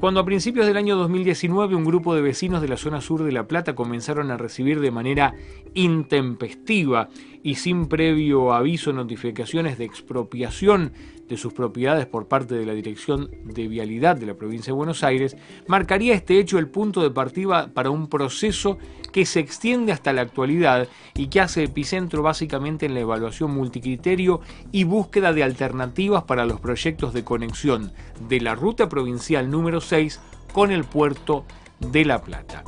Cuando 0.00 0.20
a 0.20 0.24
principios 0.24 0.66
del 0.66 0.76
año 0.76 0.96
2019 0.96 1.74
un 1.74 1.84
grupo 1.84 2.14
de 2.14 2.22
vecinos 2.22 2.62
de 2.62 2.68
la 2.68 2.76
zona 2.76 3.00
sur 3.00 3.22
de 3.22 3.32
La 3.32 3.46
Plata 3.46 3.74
comenzaron 3.74 4.30
a 4.30 4.36
recibir 4.36 4.80
de 4.80 4.90
manera 4.90 5.34
intempestiva 5.74 7.08
y 7.42 7.56
sin 7.56 7.86
previo 7.86 8.52
aviso 8.52 8.92
notificaciones 8.92 9.78
de 9.78 9.84
expropiación 9.84 10.92
de 11.28 11.36
sus 11.36 11.52
propiedades 11.52 12.06
por 12.06 12.28
parte 12.28 12.54
de 12.54 12.66
la 12.66 12.74
Dirección 12.74 13.30
de 13.44 13.68
Vialidad 13.68 14.16
de 14.16 14.26
la 14.26 14.34
provincia 14.34 14.72
de 14.72 14.76
Buenos 14.76 15.02
Aires, 15.02 15.36
marcaría 15.66 16.14
este 16.14 16.38
hecho 16.38 16.58
el 16.58 16.68
punto 16.68 17.02
de 17.02 17.10
partida 17.10 17.68
para 17.72 17.90
un 17.90 18.08
proceso 18.08 18.78
que 19.12 19.26
se 19.26 19.40
extiende 19.40 19.92
hasta 19.92 20.12
la 20.12 20.22
actualidad 20.22 20.88
y 21.14 21.28
que 21.28 21.40
hace 21.40 21.64
epicentro 21.64 22.22
básicamente 22.22 22.86
en 22.86 22.94
la 22.94 23.00
evaluación 23.00 23.54
multicriterio 23.54 24.40
y 24.72 24.84
búsqueda 24.84 25.32
de 25.32 25.44
alternativas 25.44 26.24
para 26.24 26.46
los 26.46 26.60
proyectos 26.60 27.14
de 27.14 27.24
conexión 27.24 27.92
de 28.28 28.40
la 28.40 28.54
ruta 28.54 28.88
provincial 28.88 29.50
número 29.50 29.80
6 29.80 30.20
con 30.52 30.72
el 30.72 30.84
puerto 30.84 31.44
de 31.78 32.04
La 32.04 32.22
Plata. 32.22 32.64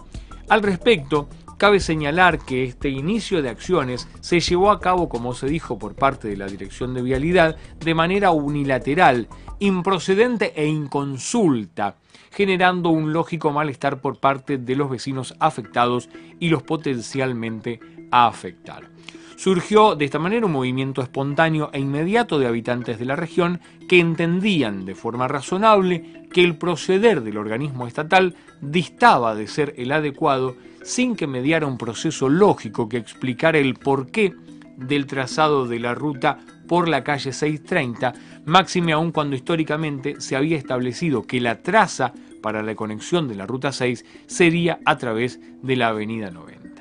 Al 0.48 0.62
respecto, 0.62 1.28
Cabe 1.58 1.80
señalar 1.80 2.38
que 2.38 2.64
este 2.64 2.90
inicio 2.90 3.40
de 3.40 3.48
acciones 3.48 4.08
se 4.20 4.40
llevó 4.40 4.70
a 4.70 4.78
cabo, 4.78 5.08
como 5.08 5.32
se 5.32 5.46
dijo 5.46 5.78
por 5.78 5.94
parte 5.94 6.28
de 6.28 6.36
la 6.36 6.48
Dirección 6.48 6.92
de 6.92 7.00
Vialidad, 7.00 7.56
de 7.80 7.94
manera 7.94 8.30
unilateral, 8.30 9.26
improcedente 9.58 10.52
e 10.54 10.66
inconsulta, 10.66 11.96
generando 12.30 12.90
un 12.90 13.14
lógico 13.14 13.52
malestar 13.52 14.02
por 14.02 14.20
parte 14.20 14.58
de 14.58 14.76
los 14.76 14.90
vecinos 14.90 15.34
afectados 15.40 16.10
y 16.38 16.50
los 16.50 16.62
potencialmente 16.62 17.80
a 18.10 18.26
afectar. 18.26 18.90
Surgió 19.36 19.96
de 19.96 20.06
esta 20.06 20.18
manera 20.18 20.46
un 20.46 20.52
movimiento 20.52 21.02
espontáneo 21.02 21.68
e 21.72 21.78
inmediato 21.78 22.38
de 22.38 22.46
habitantes 22.46 22.98
de 22.98 23.04
la 23.04 23.16
región 23.16 23.60
que 23.86 24.00
entendían 24.00 24.86
de 24.86 24.94
forma 24.94 25.28
razonable 25.28 26.26
que 26.32 26.42
el 26.42 26.56
proceder 26.56 27.22
del 27.22 27.36
organismo 27.36 27.86
estatal 27.86 28.34
distaba 28.62 29.34
de 29.34 29.46
ser 29.46 29.74
el 29.76 29.92
adecuado 29.92 30.56
sin 30.82 31.16
que 31.16 31.26
mediara 31.26 31.66
un 31.66 31.76
proceso 31.76 32.30
lógico 32.30 32.88
que 32.88 32.96
explicara 32.96 33.58
el 33.58 33.74
porqué 33.74 34.34
del 34.76 35.06
trazado 35.06 35.66
de 35.66 35.80
la 35.80 35.94
ruta 35.94 36.38
por 36.66 36.88
la 36.88 37.04
calle 37.04 37.32
630, 37.32 38.14
máxime 38.46 38.92
aún 38.92 39.12
cuando 39.12 39.36
históricamente 39.36 40.20
se 40.20 40.36
había 40.36 40.56
establecido 40.56 41.22
que 41.22 41.40
la 41.40 41.62
traza 41.62 42.12
para 42.42 42.62
la 42.62 42.74
conexión 42.74 43.28
de 43.28 43.34
la 43.34 43.46
ruta 43.46 43.72
6 43.72 44.04
sería 44.26 44.80
a 44.84 44.96
través 44.96 45.40
de 45.62 45.76
la 45.76 45.88
avenida 45.88 46.30
90. 46.30 46.75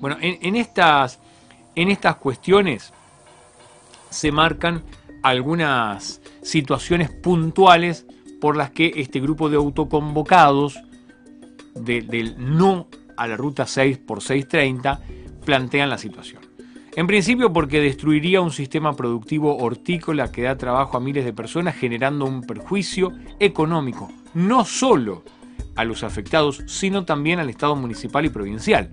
Bueno, 0.00 0.16
en, 0.20 0.56
estas, 0.56 1.20
en 1.74 1.90
estas 1.90 2.16
cuestiones 2.16 2.92
se 4.10 4.32
marcan 4.32 4.82
algunas 5.22 6.20
situaciones 6.42 7.10
puntuales 7.10 8.06
por 8.40 8.56
las 8.56 8.70
que 8.70 8.92
este 8.96 9.20
grupo 9.20 9.48
de 9.48 9.56
autoconvocados 9.56 10.78
del 11.74 12.34
no 12.38 12.88
a 13.16 13.26
la 13.26 13.36
ruta 13.36 13.66
6 13.66 13.98
por 13.98 14.22
630 14.22 15.00
plantean 15.44 15.90
la 15.90 15.98
situación. 15.98 16.42
En 16.96 17.08
principio 17.08 17.52
porque 17.52 17.80
destruiría 17.80 18.40
un 18.40 18.52
sistema 18.52 18.94
productivo 18.94 19.56
hortícola 19.56 20.30
que 20.30 20.42
da 20.42 20.56
trabajo 20.56 20.96
a 20.96 21.00
miles 21.00 21.24
de 21.24 21.32
personas 21.32 21.74
generando 21.74 22.24
un 22.24 22.42
perjuicio 22.42 23.12
económico, 23.40 24.12
no 24.34 24.64
solo 24.64 25.24
a 25.74 25.84
los 25.84 26.04
afectados, 26.04 26.62
sino 26.66 27.04
también 27.04 27.40
al 27.40 27.50
Estado 27.50 27.74
municipal 27.74 28.24
y 28.24 28.28
provincial. 28.28 28.90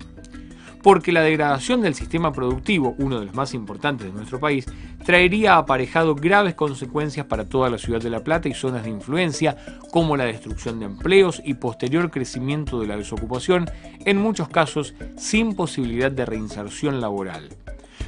Porque 0.82 1.12
la 1.12 1.22
degradación 1.22 1.80
del 1.80 1.94
sistema 1.94 2.32
productivo, 2.32 2.94
uno 2.98 3.20
de 3.20 3.26
los 3.26 3.34
más 3.34 3.54
importantes 3.54 4.08
de 4.08 4.12
nuestro 4.12 4.40
país, 4.40 4.66
traería 5.04 5.56
aparejado 5.56 6.14
graves 6.14 6.54
consecuencias 6.54 7.26
para 7.26 7.48
toda 7.48 7.70
la 7.70 7.78
ciudad 7.78 8.00
de 8.00 8.10
La 8.10 8.24
Plata 8.24 8.48
y 8.48 8.54
zonas 8.54 8.84
de 8.84 8.90
influencia, 8.90 9.56
como 9.90 10.16
la 10.16 10.24
destrucción 10.24 10.80
de 10.80 10.86
empleos 10.86 11.40
y 11.44 11.54
posterior 11.54 12.10
crecimiento 12.10 12.80
de 12.80 12.88
la 12.88 12.96
desocupación, 12.96 13.70
en 14.04 14.18
muchos 14.18 14.48
casos 14.48 14.94
sin 15.16 15.54
posibilidad 15.54 16.10
de 16.10 16.26
reinserción 16.26 17.00
laboral. 17.00 17.50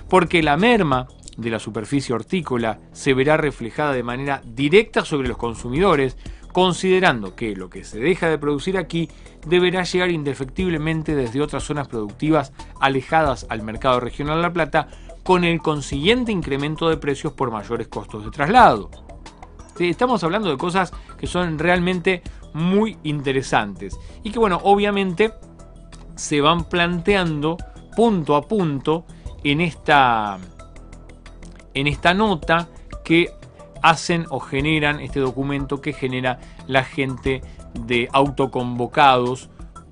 Porque 0.08 0.42
la 0.42 0.56
merma 0.56 1.06
de 1.36 1.50
la 1.50 1.58
superficie 1.58 2.14
hortícola 2.14 2.78
se 2.92 3.14
verá 3.14 3.36
reflejada 3.36 3.92
de 3.92 4.02
manera 4.02 4.42
directa 4.44 5.04
sobre 5.04 5.28
los 5.28 5.36
consumidores, 5.36 6.16
considerando 6.54 7.34
que 7.34 7.56
lo 7.56 7.68
que 7.68 7.82
se 7.82 7.98
deja 7.98 8.28
de 8.28 8.38
producir 8.38 8.78
aquí 8.78 9.10
deberá 9.44 9.82
llegar 9.82 10.10
indefectiblemente 10.10 11.16
desde 11.16 11.42
otras 11.42 11.64
zonas 11.64 11.88
productivas 11.88 12.52
alejadas 12.78 13.44
al 13.50 13.62
mercado 13.62 13.98
regional 13.98 14.36
de 14.36 14.42
La 14.42 14.52
Plata, 14.52 14.86
con 15.24 15.42
el 15.42 15.60
consiguiente 15.60 16.30
incremento 16.30 16.88
de 16.88 16.96
precios 16.96 17.32
por 17.32 17.50
mayores 17.50 17.88
costos 17.88 18.24
de 18.24 18.30
traslado. 18.30 18.88
Estamos 19.80 20.22
hablando 20.22 20.48
de 20.48 20.56
cosas 20.56 20.92
que 21.18 21.26
son 21.26 21.58
realmente 21.58 22.22
muy 22.52 22.98
interesantes 23.02 23.98
y 24.22 24.30
que 24.30 24.38
bueno, 24.38 24.60
obviamente 24.62 25.32
se 26.14 26.40
van 26.40 26.66
planteando 26.66 27.56
punto 27.96 28.36
a 28.36 28.42
punto 28.42 29.06
en 29.42 29.60
esta, 29.60 30.38
en 31.74 31.88
esta 31.88 32.14
nota 32.14 32.68
que 33.04 33.32
hacen 33.84 34.24
o 34.30 34.40
generan 34.40 34.98
este 35.00 35.20
documento 35.20 35.82
que 35.82 35.92
genera 35.92 36.40
la 36.66 36.84
gente 36.84 37.42
de 37.78 38.08
autoconvocados 38.14 39.50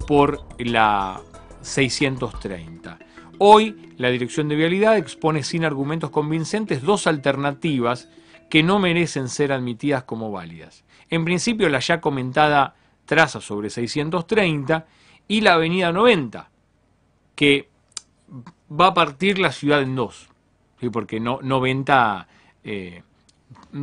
por 0.08 0.40
la 0.58 1.20
630. 1.60 2.98
Hoy 3.38 3.92
la 3.98 4.08
Dirección 4.08 4.48
de 4.48 4.56
Vialidad 4.56 4.96
expone 4.96 5.42
sin 5.42 5.66
argumentos 5.66 6.08
convincentes 6.08 6.80
dos 6.80 7.06
alternativas 7.06 8.08
que 8.48 8.62
no 8.62 8.78
merecen 8.78 9.28
ser 9.28 9.52
admitidas 9.52 10.04
como 10.04 10.30
válidas. 10.30 10.84
En 11.10 11.26
principio 11.26 11.68
la 11.68 11.80
ya 11.80 12.00
comentada 12.00 12.74
traza 13.04 13.42
sobre 13.42 13.68
630 13.68 14.86
y 15.28 15.42
la 15.42 15.52
avenida 15.52 15.92
90, 15.92 16.50
que 17.34 17.68
va 18.70 18.86
a 18.86 18.94
partir 18.94 19.38
la 19.38 19.52
ciudad 19.52 19.82
en 19.82 19.96
dos, 19.96 20.30
porque 20.90 21.20
no, 21.20 21.40
90 21.42 22.26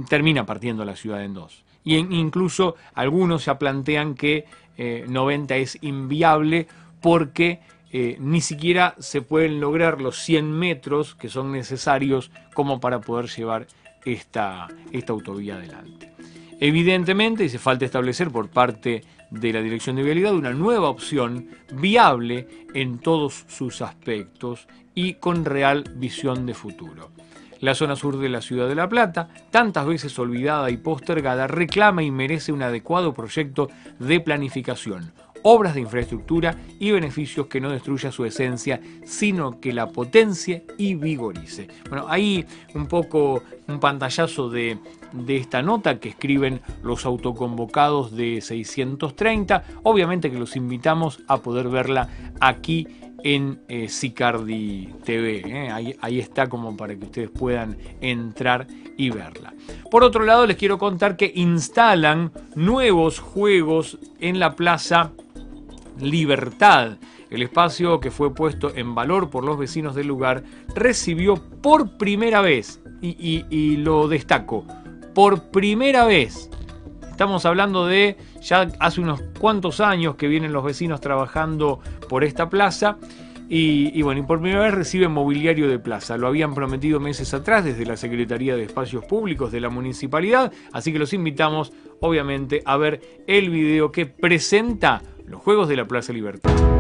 termina 0.08 0.46
partiendo 0.46 0.86
la 0.86 0.96
ciudad 0.96 1.24
en 1.24 1.34
dos. 1.34 1.64
Y 1.84 1.96
incluso 1.96 2.76
algunos 2.94 3.46
ya 3.46 3.58
plantean 3.58 4.16
que 4.16 4.46
90 5.08 5.56
eh, 5.56 5.62
es 5.62 5.78
inviable 5.82 6.68
porque 7.02 7.60
eh, 7.92 8.18
ni 8.20 8.42
siquiera 8.42 8.96
se 9.00 9.22
pueden 9.22 9.60
lograr 9.60 10.00
los 10.00 10.18
100 10.20 10.52
metros 10.52 11.16
que 11.16 11.30
son 11.30 11.52
necesarios 11.52 12.32
como 12.54 12.80
para 12.80 13.02
poder 13.02 13.28
llevar 13.28 13.68
esta, 14.06 14.68
esta 14.92 15.14
autovía 15.14 15.56
adelante. 15.56 16.12
Evidentemente, 16.60 17.48
se 17.50 17.58
falta 17.58 17.86
establecer 17.86 18.30
por 18.30 18.50
parte 18.50 19.04
de 19.32 19.54
la 19.54 19.62
Dirección 19.62 19.96
de 19.96 20.04
Vialidad 20.04 20.34
una 20.34 20.52
nueva 20.52 20.90
opción 20.90 21.50
viable 21.72 22.48
en 22.74 23.00
todos 23.00 23.46
sus 23.48 23.82
aspectos 23.82 24.68
y 24.94 25.16
con 25.16 25.46
real 25.46 25.86
visión 25.96 26.46
de 26.46 26.54
futuro. 26.54 27.12
La 27.62 27.76
zona 27.76 27.96
sur 27.96 28.18
de 28.18 28.30
la 28.30 28.42
ciudad 28.42 28.68
de 28.68 28.76
La 28.76 28.88
Plata, 28.88 29.30
tantas 29.52 29.86
veces 29.86 30.18
olvidada 30.18 30.70
y 30.70 30.78
postergada, 30.78 31.48
reclama 31.48 32.04
y 32.04 32.12
merece 32.12 32.52
un 32.52 32.64
adecuado 32.64 33.14
proyecto 33.14 33.70
de 34.00 34.22
planificación, 34.22 35.12
obras 35.44 35.74
de 35.74 35.82
infraestructura 35.82 36.56
y 36.80 36.92
beneficios 36.92 37.48
que 37.48 37.60
no 37.60 37.70
destruya 37.70 38.12
su 38.12 38.26
esencia, 38.26 38.80
sino 39.04 39.60
que 39.60 39.74
la 39.74 39.88
potencie 39.88 40.66
y 40.78 40.96
vigorice. 40.96 41.68
Bueno, 41.90 42.06
ahí 42.08 42.46
un 42.74 42.88
poco 42.88 43.44
un 43.68 43.80
pantallazo 43.80 44.50
de, 44.50 44.78
de 45.12 45.38
esta 45.38 45.62
nota 45.62 46.00
que 46.00 46.10
escriben 46.10 46.62
los 46.84 47.06
autoconvocados 47.06 48.16
de 48.16 48.42
630. 48.42 49.64
Obviamente 49.84 50.32
que 50.32 50.40
los 50.40 50.56
invitamos 50.56 51.20
a 51.28 51.38
poder 51.38 51.68
verla 51.70 52.10
aquí 52.40 52.88
en 53.24 53.62
eh, 53.68 53.88
Sicardi 53.88 54.94
TV. 55.04 55.42
¿eh? 55.46 55.96
Ahí, 56.02 56.20
está 56.20 56.48
como 56.48 56.76
para 56.76 56.96
que 56.96 57.06
ustedes 57.06 57.30
puedan 57.30 57.78
entrar 58.02 58.68
y 58.98 59.10
verla. 59.10 59.54
Por 59.90 60.04
otro 60.04 60.26
lado, 60.26 60.46
les 60.46 60.58
quiero 60.58 60.78
contar 60.78 61.16
que 61.16 61.32
instalan 61.36 62.32
nuevos 62.56 63.20
juegos 63.20 63.98
en 64.20 64.40
la 64.40 64.56
Plaza 64.56 65.12
Libertad. 66.00 66.98
El 67.30 67.44
espacio 67.44 68.00
que 68.00 68.12
fue 68.12 68.34
puesto 68.34 68.74
en 68.76 68.96
valor 68.96 69.30
por 69.30 69.44
los 69.44 69.58
vecinos 69.58 69.96
del 69.96 70.08
lugar 70.08 70.44
recibió 70.76 71.36
por 71.36 71.98
primera 71.98 72.42
vez, 72.42 72.82
y, 73.02 73.46
y 73.50 73.78
lo 73.78 74.08
destaco, 74.08 74.66
por 75.14 75.44
primera 75.52 76.06
vez, 76.06 76.50
estamos 77.12 77.46
hablando 77.46 77.86
de 77.86 78.18
ya 78.42 78.68
hace 78.80 79.02
unos 79.02 79.22
cuantos 79.40 79.80
años 79.80 80.16
que 80.16 80.28
vienen 80.28 80.54
los 80.54 80.64
vecinos 80.64 81.02
trabajando 81.02 81.80
por 82.08 82.24
esta 82.24 82.50
plaza. 82.50 82.98
Y, 83.52 84.00
bueno, 84.04 84.28
por 84.28 84.40
primera 84.40 84.62
vez 84.62 84.76
reciben 84.76 85.12
mobiliario 85.12 85.68
de 85.68 85.80
plaza. 85.80 86.18
Lo 86.18 86.28
habían 86.28 86.54
prometido 86.54 87.00
meses 87.00 87.34
atrás 87.34 87.66
desde 87.66 87.84
la 87.84 87.98
Secretaría 87.98 88.56
de 88.56 88.64
Espacios 88.64 89.06
Públicos 89.06 89.52
de 89.52 89.60
la 89.60 89.70
Municipalidad. 89.70 90.54
Así 90.72 90.94
que 90.94 91.00
los 91.00 91.14
invitamos, 91.14 91.74
obviamente, 92.00 92.62
a 92.64 92.78
ver 92.78 93.02
el 93.26 93.50
video 93.50 93.92
que 93.92 94.06
presenta 94.06 95.02
los 95.26 95.42
Juegos 95.42 95.68
de 95.68 95.78
la 95.78 95.86
Plaza 95.86 96.14
Libertad. 96.14 96.79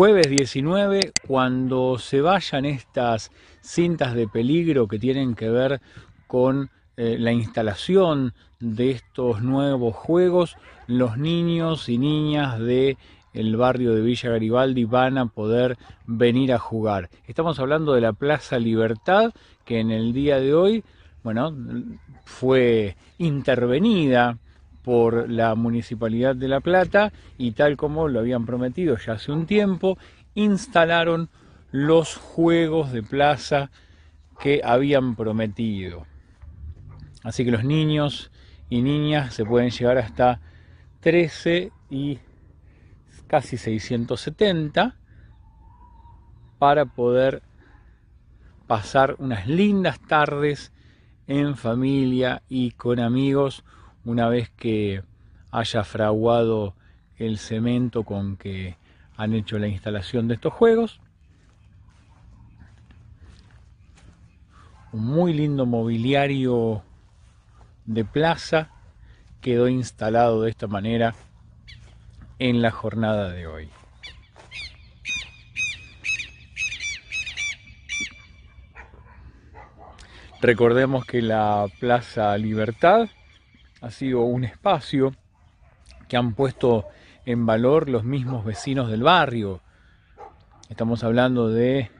Jueves 0.00 0.30
19, 0.30 1.12
cuando 1.28 1.98
se 1.98 2.22
vayan 2.22 2.64
estas 2.64 3.30
cintas 3.60 4.14
de 4.14 4.26
peligro 4.26 4.88
que 4.88 4.98
tienen 4.98 5.34
que 5.34 5.50
ver 5.50 5.82
con 6.26 6.70
eh, 6.96 7.18
la 7.18 7.32
instalación 7.32 8.32
de 8.60 8.92
estos 8.92 9.42
nuevos 9.42 9.94
juegos, 9.94 10.56
los 10.86 11.18
niños 11.18 11.90
y 11.90 11.98
niñas 11.98 12.58
de 12.58 12.96
el 13.34 13.54
barrio 13.58 13.94
de 13.94 14.00
Villa 14.00 14.30
Garibaldi 14.30 14.86
van 14.86 15.18
a 15.18 15.26
poder 15.26 15.76
venir 16.06 16.54
a 16.54 16.58
jugar. 16.58 17.10
Estamos 17.26 17.60
hablando 17.60 17.92
de 17.92 18.00
la 18.00 18.14
Plaza 18.14 18.58
Libertad, 18.58 19.34
que 19.66 19.80
en 19.80 19.90
el 19.90 20.14
día 20.14 20.40
de 20.40 20.54
hoy, 20.54 20.82
bueno, 21.22 21.54
fue 22.24 22.96
intervenida 23.18 24.38
por 24.82 25.30
la 25.30 25.54
Municipalidad 25.54 26.34
de 26.36 26.48
La 26.48 26.60
Plata 26.60 27.12
y 27.38 27.52
tal 27.52 27.76
como 27.76 28.08
lo 28.08 28.20
habían 28.20 28.46
prometido 28.46 28.96
ya 28.96 29.14
hace 29.14 29.32
un 29.32 29.46
tiempo, 29.46 29.98
instalaron 30.34 31.28
los 31.70 32.16
juegos 32.16 32.92
de 32.92 33.02
plaza 33.02 33.70
que 34.40 34.62
habían 34.64 35.14
prometido. 35.16 36.06
Así 37.22 37.44
que 37.44 37.50
los 37.50 37.64
niños 37.64 38.30
y 38.68 38.82
niñas 38.82 39.34
se 39.34 39.44
pueden 39.44 39.70
llegar 39.70 39.98
hasta 39.98 40.40
13 41.00 41.72
y 41.90 42.18
casi 43.26 43.56
670 43.56 44.96
para 46.58 46.86
poder 46.86 47.42
pasar 48.66 49.16
unas 49.18 49.46
lindas 49.46 50.00
tardes 50.00 50.72
en 51.26 51.56
familia 51.56 52.42
y 52.48 52.72
con 52.72 53.00
amigos 53.00 53.64
una 54.04 54.28
vez 54.28 54.50
que 54.50 55.02
haya 55.50 55.84
fraguado 55.84 56.74
el 57.16 57.38
cemento 57.38 58.04
con 58.04 58.36
que 58.36 58.76
han 59.16 59.34
hecho 59.34 59.58
la 59.58 59.68
instalación 59.68 60.28
de 60.28 60.34
estos 60.34 60.52
juegos. 60.52 61.00
Un 64.92 65.04
muy 65.04 65.32
lindo 65.32 65.66
mobiliario 65.66 66.82
de 67.84 68.04
plaza 68.04 68.70
quedó 69.40 69.68
instalado 69.68 70.42
de 70.42 70.50
esta 70.50 70.66
manera 70.66 71.14
en 72.38 72.62
la 72.62 72.70
jornada 72.70 73.30
de 73.30 73.46
hoy. 73.46 73.68
Recordemos 80.40 81.04
que 81.04 81.20
la 81.20 81.66
Plaza 81.80 82.36
Libertad 82.38 83.10
ha 83.80 83.90
sido 83.90 84.20
un 84.22 84.44
espacio 84.44 85.14
que 86.08 86.16
han 86.16 86.34
puesto 86.34 86.86
en 87.24 87.46
valor 87.46 87.88
los 87.88 88.04
mismos 88.04 88.44
vecinos 88.44 88.90
del 88.90 89.02
barrio. 89.02 89.60
Estamos 90.68 91.04
hablando 91.04 91.48
de 91.48 91.90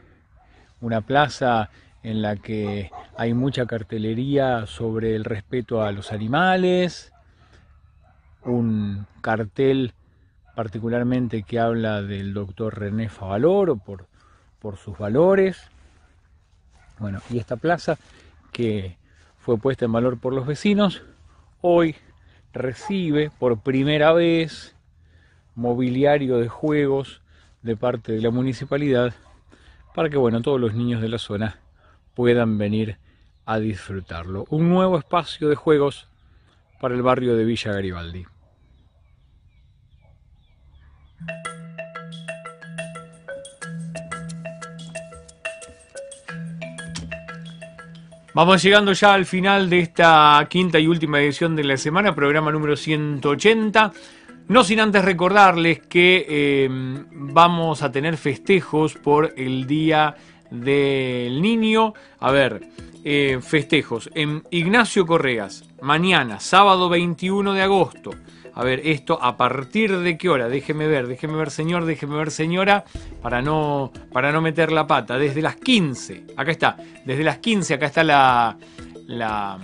una 0.80 1.00
plaza 1.00 1.70
en 2.02 2.22
la 2.22 2.36
que 2.36 2.90
hay 3.16 3.34
mucha 3.34 3.66
cartelería 3.66 4.66
sobre 4.66 5.14
el 5.14 5.24
respeto 5.24 5.82
a 5.82 5.92
los 5.92 6.12
animales, 6.12 7.12
un 8.44 9.06
cartel 9.20 9.92
particularmente 10.54 11.42
que 11.42 11.58
habla 11.58 12.02
del 12.02 12.34
doctor 12.34 12.78
René 12.78 13.08
Favaloro 13.08 13.76
por, 13.76 14.06
por 14.58 14.76
sus 14.76 14.98
valores, 14.98 15.70
Bueno, 16.98 17.20
y 17.30 17.38
esta 17.38 17.56
plaza 17.56 17.96
que 18.52 18.96
fue 19.38 19.56
puesta 19.56 19.86
en 19.86 19.92
valor 19.92 20.18
por 20.18 20.34
los 20.34 20.46
vecinos, 20.46 21.02
hoy 21.60 21.96
recibe 22.52 23.30
por 23.38 23.60
primera 23.60 24.12
vez 24.12 24.74
mobiliario 25.54 26.38
de 26.38 26.48
juegos 26.48 27.22
de 27.62 27.76
parte 27.76 28.12
de 28.12 28.20
la 28.20 28.30
municipalidad 28.30 29.14
para 29.94 30.08
que 30.08 30.16
bueno, 30.16 30.40
todos 30.40 30.60
los 30.60 30.74
niños 30.74 31.02
de 31.02 31.08
la 31.08 31.18
zona 31.18 31.58
puedan 32.14 32.58
venir 32.58 32.98
a 33.44 33.58
disfrutarlo. 33.58 34.46
Un 34.50 34.68
nuevo 34.68 34.98
espacio 34.98 35.48
de 35.48 35.56
juegos 35.56 36.08
para 36.80 36.94
el 36.94 37.02
barrio 37.02 37.36
de 37.36 37.44
Villa 37.44 37.72
Garibaldi. 37.72 38.24
Vamos 48.32 48.62
llegando 48.62 48.92
ya 48.92 49.14
al 49.14 49.26
final 49.26 49.68
de 49.68 49.80
esta 49.80 50.46
quinta 50.48 50.78
y 50.78 50.86
última 50.86 51.20
edición 51.20 51.56
de 51.56 51.64
la 51.64 51.76
semana, 51.76 52.14
programa 52.14 52.52
número 52.52 52.76
180. 52.76 53.92
No 54.46 54.62
sin 54.62 54.78
antes 54.78 55.04
recordarles 55.04 55.80
que 55.80 56.64
em, 56.64 57.06
vamos 57.10 57.82
a 57.82 57.90
tener 57.90 58.16
festejos 58.16 58.94
por 58.94 59.34
el 59.36 59.66
Día 59.66 60.14
del 60.48 61.42
Niño. 61.42 61.92
A 62.20 62.30
ver, 62.30 62.68
eh, 63.02 63.40
festejos 63.42 64.08
en 64.14 64.44
Ignacio 64.52 65.06
Correas, 65.06 65.64
mañana, 65.82 66.38
sábado 66.38 66.88
21 66.88 67.52
de 67.52 67.62
agosto. 67.62 68.12
A 68.60 68.62
ver, 68.62 68.82
esto 68.84 69.18
a 69.22 69.38
partir 69.38 69.96
de 70.00 70.18
qué 70.18 70.28
hora, 70.28 70.50
déjeme 70.50 70.86
ver, 70.86 71.06
déjeme 71.06 71.34
ver 71.34 71.50
señor, 71.50 71.86
déjeme 71.86 72.16
ver 72.16 72.30
señora, 72.30 72.84
para 73.22 73.40
no, 73.40 73.90
para 74.12 74.32
no 74.32 74.42
meter 74.42 74.70
la 74.70 74.86
pata. 74.86 75.16
Desde 75.16 75.40
las 75.40 75.56
15, 75.56 76.26
acá 76.36 76.50
está, 76.50 76.76
desde 77.06 77.24
las 77.24 77.38
15, 77.38 77.72
acá 77.72 77.86
está 77.86 78.04
la, 78.04 78.58
la, 79.06 79.58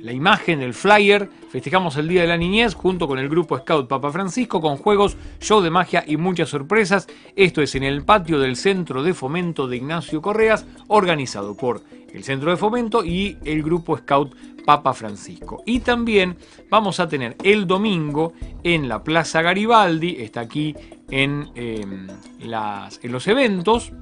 la 0.00 0.12
imagen, 0.12 0.60
el 0.60 0.74
flyer. 0.74 1.30
Festejamos 1.48 1.96
el 1.96 2.08
Día 2.08 2.20
de 2.20 2.28
la 2.28 2.36
Niñez 2.36 2.74
junto 2.74 3.08
con 3.08 3.18
el 3.18 3.30
grupo 3.30 3.56
Scout 3.56 3.88
Papa 3.88 4.12
Francisco 4.12 4.60
con 4.60 4.76
juegos, 4.76 5.16
show 5.40 5.62
de 5.62 5.70
magia 5.70 6.04
y 6.06 6.18
muchas 6.18 6.50
sorpresas. 6.50 7.08
Esto 7.36 7.62
es 7.62 7.74
en 7.74 7.84
el 7.84 8.04
patio 8.04 8.38
del 8.38 8.54
Centro 8.54 9.02
de 9.02 9.14
Fomento 9.14 9.66
de 9.66 9.78
Ignacio 9.78 10.20
Correas, 10.20 10.66
organizado 10.88 11.56
por 11.56 11.80
el 12.12 12.24
Centro 12.24 12.50
de 12.50 12.56
Fomento 12.56 13.04
y 13.04 13.38
el 13.44 13.62
grupo 13.62 13.96
Scout 13.96 14.34
Papa 14.70 14.94
Francisco. 14.94 15.64
Y 15.66 15.80
también 15.80 16.36
vamos 16.68 17.00
a 17.00 17.08
tener 17.08 17.36
el 17.42 17.66
domingo 17.66 18.34
en 18.62 18.88
la 18.88 19.02
Plaza 19.02 19.42
Garibaldi, 19.42 20.14
está 20.20 20.42
aquí 20.42 20.76
en, 21.10 21.50
em, 21.56 22.06
las, 22.38 23.00
en 23.02 23.10
los 23.10 23.26
eventos, 23.26 23.92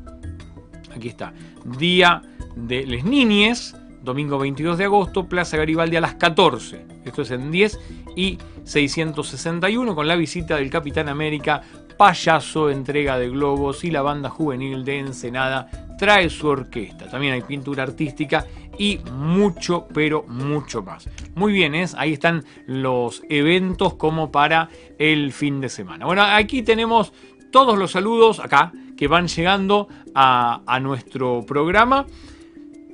aquí 0.95 1.09
está, 1.09 1.33
Día 1.65 2.21
de 2.55 2.85
les 2.85 3.03
Niñes, 3.03 3.75
domingo 4.03 4.39
22 4.39 4.77
de 4.77 4.85
agosto, 4.85 5.27
Plaza 5.27 5.57
Garibaldi 5.57 5.97
a 5.97 6.03
las 6.03 6.17
14. 6.17 6.85
Esto 7.03 7.23
es 7.23 7.31
en 7.31 7.51
10 7.51 7.81
y 8.15 8.37
661 8.65 9.95
con 9.95 10.07
la 10.07 10.17
visita 10.17 10.57
del 10.57 10.69
Capitán 10.69 11.09
América, 11.09 11.63
payaso, 11.97 12.69
entrega 12.69 13.19
de 13.19 13.31
globos 13.31 13.85
y 13.85 13.91
la 13.91 14.03
banda 14.03 14.29
juvenil 14.29 14.85
de 14.85 14.99
Ensenada 14.99 15.71
trae 15.99 16.29
su 16.29 16.47
orquesta. 16.47 17.09
También 17.09 17.33
hay 17.33 17.41
pintura 17.41 17.85
artística 17.85 18.47
y 18.79 19.01
mucho, 19.13 19.87
pero 19.93 20.25
mucho 20.29 20.83
más. 20.83 21.09
Muy 21.35 21.53
bien, 21.53 21.75
¿es? 21.75 21.95
ahí 21.95 22.15
están 22.15 22.45
los 22.67 23.23
eventos 23.29 23.95
como 23.95 24.31
para 24.31 24.71
el 24.99 25.33
fin 25.33 25.61
de 25.61 25.69
semana. 25.69 26.07
Bueno, 26.07 26.23
aquí 26.23 26.63
tenemos 26.63 27.13
todos 27.51 27.77
los 27.77 27.91
saludos 27.91 28.41
acá 28.41 28.73
que 28.97 29.09
van 29.09 29.29
llegando 29.29 29.89
a, 30.15 30.79
nuestro 30.81 31.45
programa. 31.47 32.07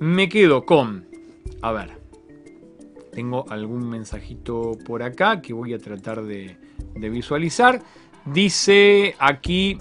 Me 0.01 0.29
quedo 0.29 0.65
con, 0.65 1.07
a 1.63 1.73
ver, 1.73 1.99
tengo 3.13 3.45
algún 3.49 3.89
mensajito 3.89 4.73
por 4.85 5.03
acá 5.03 5.41
que 5.41 5.53
voy 5.53 5.75
a 5.75 5.79
tratar 5.79 6.23
de, 6.23 6.57
de 6.95 7.11
visualizar. 7.11 7.81
Dice 8.25 9.15
aquí 9.19 9.79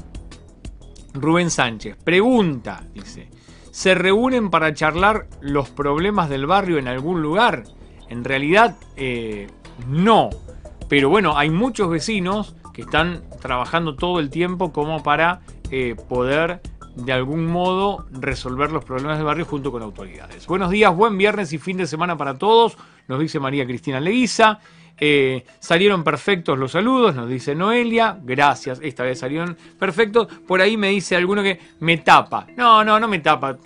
Rubén 1.14 1.50
Sánchez, 1.50 1.96
pregunta, 2.04 2.84
dice, 2.94 3.30
¿se 3.74 3.96
reúnen 3.96 4.52
para 4.52 4.72
charlar 4.76 5.26
los 5.42 5.72
problemas 5.72 6.30
del 6.30 6.46
barrio 6.46 6.78
en 6.78 6.88
algún 6.88 7.24
lugar? 7.24 7.64
En 8.08 8.24
realidad, 8.24 8.78
eh, 8.96 9.48
no. 9.88 10.30
Pero 10.88 11.10
bueno, 11.10 11.40
hay 11.40 11.50
muchos 11.50 11.90
vecinos 11.90 12.56
que 12.72 12.84
están 12.84 13.24
trabajando 13.42 13.96
todo 13.96 14.20
el 14.20 14.30
tiempo 14.30 14.72
como 14.72 15.02
para 15.02 15.42
eh, 15.72 15.96
poder 16.08 16.62
de 16.96 17.14
algún 17.14 17.48
modo 17.48 18.06
resolver 18.12 18.72
los 18.72 18.86
problemas 18.86 19.18
del 19.18 19.26
barrio 19.26 19.46
junto 19.46 19.72
con 19.72 19.82
autoridades. 19.82 20.46
Buenos 20.46 20.70
días, 20.70 20.96
buen 20.96 21.18
viernes 21.18 21.52
y 21.52 21.58
fin 21.58 21.78
de 21.78 21.88
semana 21.88 22.16
para 22.16 22.38
todos, 22.38 22.78
nos 23.08 23.20
dice 23.20 23.40
María 23.40 23.66
Cristina 23.66 24.00
Leguiza. 24.00 24.60
Eh, 25.00 25.44
salieron 25.60 26.04
perfectos 26.04 26.58
los 26.58 26.72
saludos, 26.72 27.16
nos 27.16 27.30
dice 27.30 27.56
Noelia. 27.56 28.18
Gracias, 28.22 28.80
esta 28.82 29.04
vez 29.04 29.20
salieron 29.20 29.58
perfectos. 29.80 30.28
Por 30.48 30.62
ahí 30.62 30.78
me 30.78 30.90
dice 30.90 31.16
alguno 31.16 31.44
que 31.44 31.60
me 31.80 31.98
tapa. 31.98 32.48
No, 32.56 32.84
no, 32.84 33.00
no 33.00 33.08
me 33.08 33.20
tapa. 33.20 33.58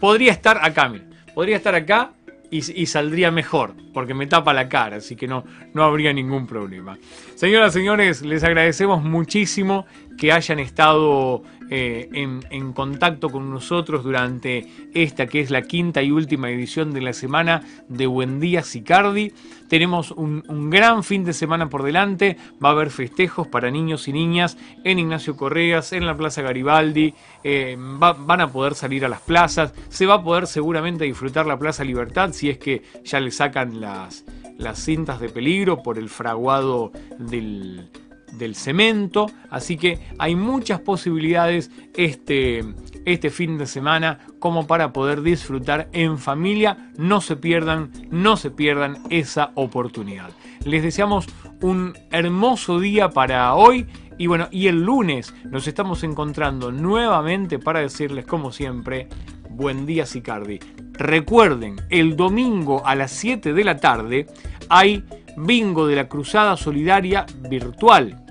Podría 0.00 0.32
estar 0.32 0.58
acá, 0.64 0.88
mira. 0.88 1.04
Podría 1.34 1.56
estar 1.56 1.74
acá 1.74 2.12
y, 2.50 2.86
saldría 2.86 3.30
mejor, 3.30 3.74
porque 3.92 4.14
me 4.14 4.26
tapa 4.26 4.54
la 4.54 4.68
cara, 4.68 4.96
así 4.96 5.16
que 5.16 5.26
no, 5.26 5.44
no 5.74 5.84
habría 5.84 6.12
ningún 6.12 6.46
problema. 6.46 6.96
Señoras, 7.34 7.72
señores, 7.72 8.22
les 8.22 8.44
agradecemos 8.44 9.02
muchísimo 9.02 9.86
que 10.16 10.32
hayan 10.32 10.58
estado 10.58 11.42
eh, 11.70 12.08
en, 12.12 12.72
contacto 12.72 13.30
con 13.30 13.50
nosotros 13.50 14.04
durante 14.04 14.66
esta 14.94 15.26
que 15.26 15.40
es 15.40 15.50
la 15.50 15.62
quinta 15.62 16.02
y 16.02 16.10
última 16.10 16.50
edición 16.50 16.92
de 16.92 17.00
la 17.00 17.12
semana 17.12 17.62
de 17.88 18.06
Buen 18.06 18.38
Día 18.38 18.62
Sicardi. 18.62 19.32
Tenemos 19.68 20.10
un, 20.10 20.42
gran 20.70 21.02
fin 21.02 21.24
de 21.24 21.32
semana 21.32 21.68
por 21.68 21.82
delante, 21.82 22.36
va 22.64 22.68
a 22.68 22.72
haber 22.72 22.90
festejos 22.90 23.48
para 23.48 23.70
niños 23.70 24.06
y 24.08 24.12
niñas 24.12 24.56
en 24.84 24.98
Ignacio 24.98 25.36
Correas, 25.36 25.92
en 25.92 26.06
la 26.06 26.16
Plaza 26.16 26.42
Garibaldi, 26.42 27.14
eh, 27.42 27.76
van 27.78 28.40
a 28.40 28.52
poder 28.52 28.74
salir 28.74 29.04
a 29.04 29.08
las 29.08 29.20
plazas, 29.20 29.72
se 29.88 30.06
va 30.06 30.14
a 30.14 30.22
poder 30.22 30.46
seguramente 30.46 31.04
disfrutar 31.04 31.46
la 31.46 31.58
Plaza 31.58 31.84
Libertad 31.84 32.32
si 32.32 32.50
es 32.50 32.58
que 32.58 32.82
ya 33.04 33.20
le 33.20 33.30
sacan 33.30 33.80
las, 33.80 34.24
las 34.58 34.78
cintas 34.78 35.20
de 35.20 35.28
peligro 35.28 35.82
por 35.82 35.98
el 35.98 36.08
fraguado 36.08 36.92
del 37.18 37.88
del 38.32 38.54
cemento, 38.54 39.30
así 39.50 39.76
que 39.76 39.98
hay 40.18 40.34
muchas 40.34 40.80
posibilidades 40.80 41.70
este, 41.94 42.64
este 43.04 43.30
fin 43.30 43.58
de 43.58 43.66
semana 43.66 44.18
como 44.38 44.66
para 44.66 44.92
poder 44.92 45.22
disfrutar 45.22 45.88
en 45.92 46.18
familia, 46.18 46.92
no 46.98 47.20
se 47.20 47.36
pierdan, 47.36 47.90
no 48.10 48.36
se 48.36 48.50
pierdan 48.50 48.98
esa 49.10 49.52
oportunidad. 49.54 50.30
Les 50.64 50.82
deseamos 50.82 51.26
un 51.62 51.96
hermoso 52.10 52.80
día 52.80 53.10
para 53.10 53.54
hoy 53.54 53.86
y 54.18 54.26
bueno, 54.26 54.48
y 54.50 54.68
el 54.68 54.82
lunes 54.82 55.34
nos 55.44 55.68
estamos 55.68 56.02
encontrando 56.02 56.72
nuevamente 56.72 57.58
para 57.58 57.80
decirles 57.80 58.24
como 58.24 58.50
siempre, 58.50 59.08
buen 59.50 59.86
día 59.86 60.06
Sicardi. 60.06 60.58
Recuerden, 60.92 61.76
el 61.90 62.16
domingo 62.16 62.86
a 62.86 62.94
las 62.94 63.10
7 63.12 63.52
de 63.52 63.64
la 63.64 63.76
tarde 63.76 64.26
hay 64.68 65.04
bingo 65.36 65.86
de 65.86 65.96
la 65.96 66.08
Cruzada 66.08 66.56
Solidaria 66.56 67.26
virtual. 67.48 68.25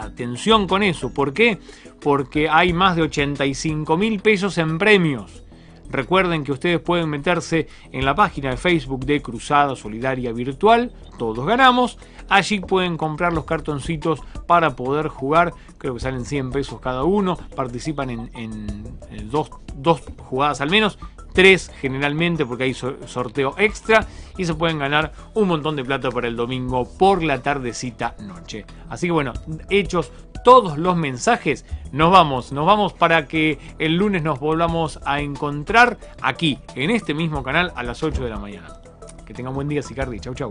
Atención 0.00 0.66
con 0.66 0.82
eso, 0.82 1.12
¿por 1.12 1.34
qué? 1.34 1.58
Porque 2.00 2.48
hay 2.48 2.72
más 2.72 2.96
de 2.96 3.02
85 3.02 3.96
mil 3.96 4.20
pesos 4.20 4.56
en 4.58 4.78
premios. 4.78 5.44
Recuerden 5.90 6.44
que 6.44 6.52
ustedes 6.52 6.80
pueden 6.80 7.10
meterse 7.10 7.66
en 7.90 8.04
la 8.04 8.14
página 8.14 8.50
de 8.50 8.56
Facebook 8.56 9.04
de 9.04 9.20
Cruzada 9.20 9.74
Solidaria 9.74 10.32
Virtual, 10.32 10.92
todos 11.18 11.44
ganamos. 11.44 11.98
Allí 12.28 12.60
pueden 12.60 12.96
comprar 12.96 13.32
los 13.32 13.44
cartoncitos 13.44 14.20
para 14.46 14.76
poder 14.76 15.08
jugar, 15.08 15.52
creo 15.78 15.94
que 15.94 16.00
salen 16.00 16.24
100 16.24 16.50
pesos 16.52 16.80
cada 16.80 17.02
uno, 17.02 17.36
participan 17.56 18.30
en, 18.32 18.84
dos, 19.30 19.50
dos 19.74 20.02
jugadas 20.16 20.60
al 20.60 20.70
menos 20.70 20.96
tres 21.32 21.70
generalmente 21.80 22.44
porque 22.46 22.64
hay 22.64 22.74
sorteo 22.74 23.54
extra 23.58 24.06
y 24.36 24.44
se 24.44 24.54
pueden 24.54 24.78
ganar 24.78 25.12
un 25.34 25.48
montón 25.48 25.76
de 25.76 25.84
plata 25.84 26.10
para 26.10 26.28
el 26.28 26.36
domingo 26.36 26.88
por 26.98 27.22
la 27.22 27.42
tardecita 27.42 28.14
noche. 28.20 28.64
Así 28.88 29.06
que 29.06 29.12
bueno, 29.12 29.32
hechos 29.68 30.12
todos 30.44 30.78
los 30.78 30.96
mensajes, 30.96 31.66
nos 31.92 32.10
vamos, 32.10 32.52
nos 32.52 32.66
vamos 32.66 32.92
para 32.92 33.28
que 33.28 33.58
el 33.78 33.96
lunes 33.96 34.22
nos 34.22 34.40
volvamos 34.40 34.98
a 35.04 35.20
encontrar 35.20 35.98
aquí, 36.22 36.58
en 36.74 36.90
este 36.90 37.14
mismo 37.14 37.42
canal 37.42 37.72
a 37.76 37.82
las 37.82 38.02
8 38.02 38.24
de 38.24 38.30
la 38.30 38.38
mañana. 38.38 38.80
Que 39.26 39.34
tengan 39.34 39.54
buen 39.54 39.68
día, 39.68 39.82
Sicardi. 39.82 40.18
Chau, 40.18 40.34
chau. 40.34 40.50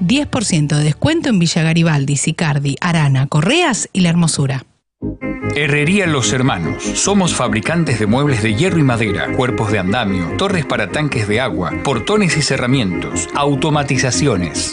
10% 0.00 0.76
de 0.76 0.84
descuento 0.84 1.28
en 1.28 1.38
Villa 1.38 1.62
Garibaldi, 1.62 2.16
Sicardi, 2.16 2.76
Arana, 2.80 3.26
Correas 3.26 3.88
y 3.92 4.00
La 4.00 4.08
Hermosura. 4.08 4.64
Herrería 5.56 6.06
Los 6.06 6.32
Hermanos. 6.32 6.82
Somos 6.82 7.34
fabricantes 7.34 7.98
de 7.98 8.06
muebles 8.06 8.42
de 8.42 8.54
hierro 8.54 8.78
y 8.78 8.82
madera, 8.82 9.32
cuerpos 9.32 9.72
de 9.72 9.78
andamio, 9.78 10.36
torres 10.36 10.64
para 10.64 10.90
tanques 10.90 11.26
de 11.26 11.40
agua, 11.40 11.72
portones 11.82 12.36
y 12.36 12.42
cerramientos, 12.42 13.28
automatizaciones. 13.34 14.72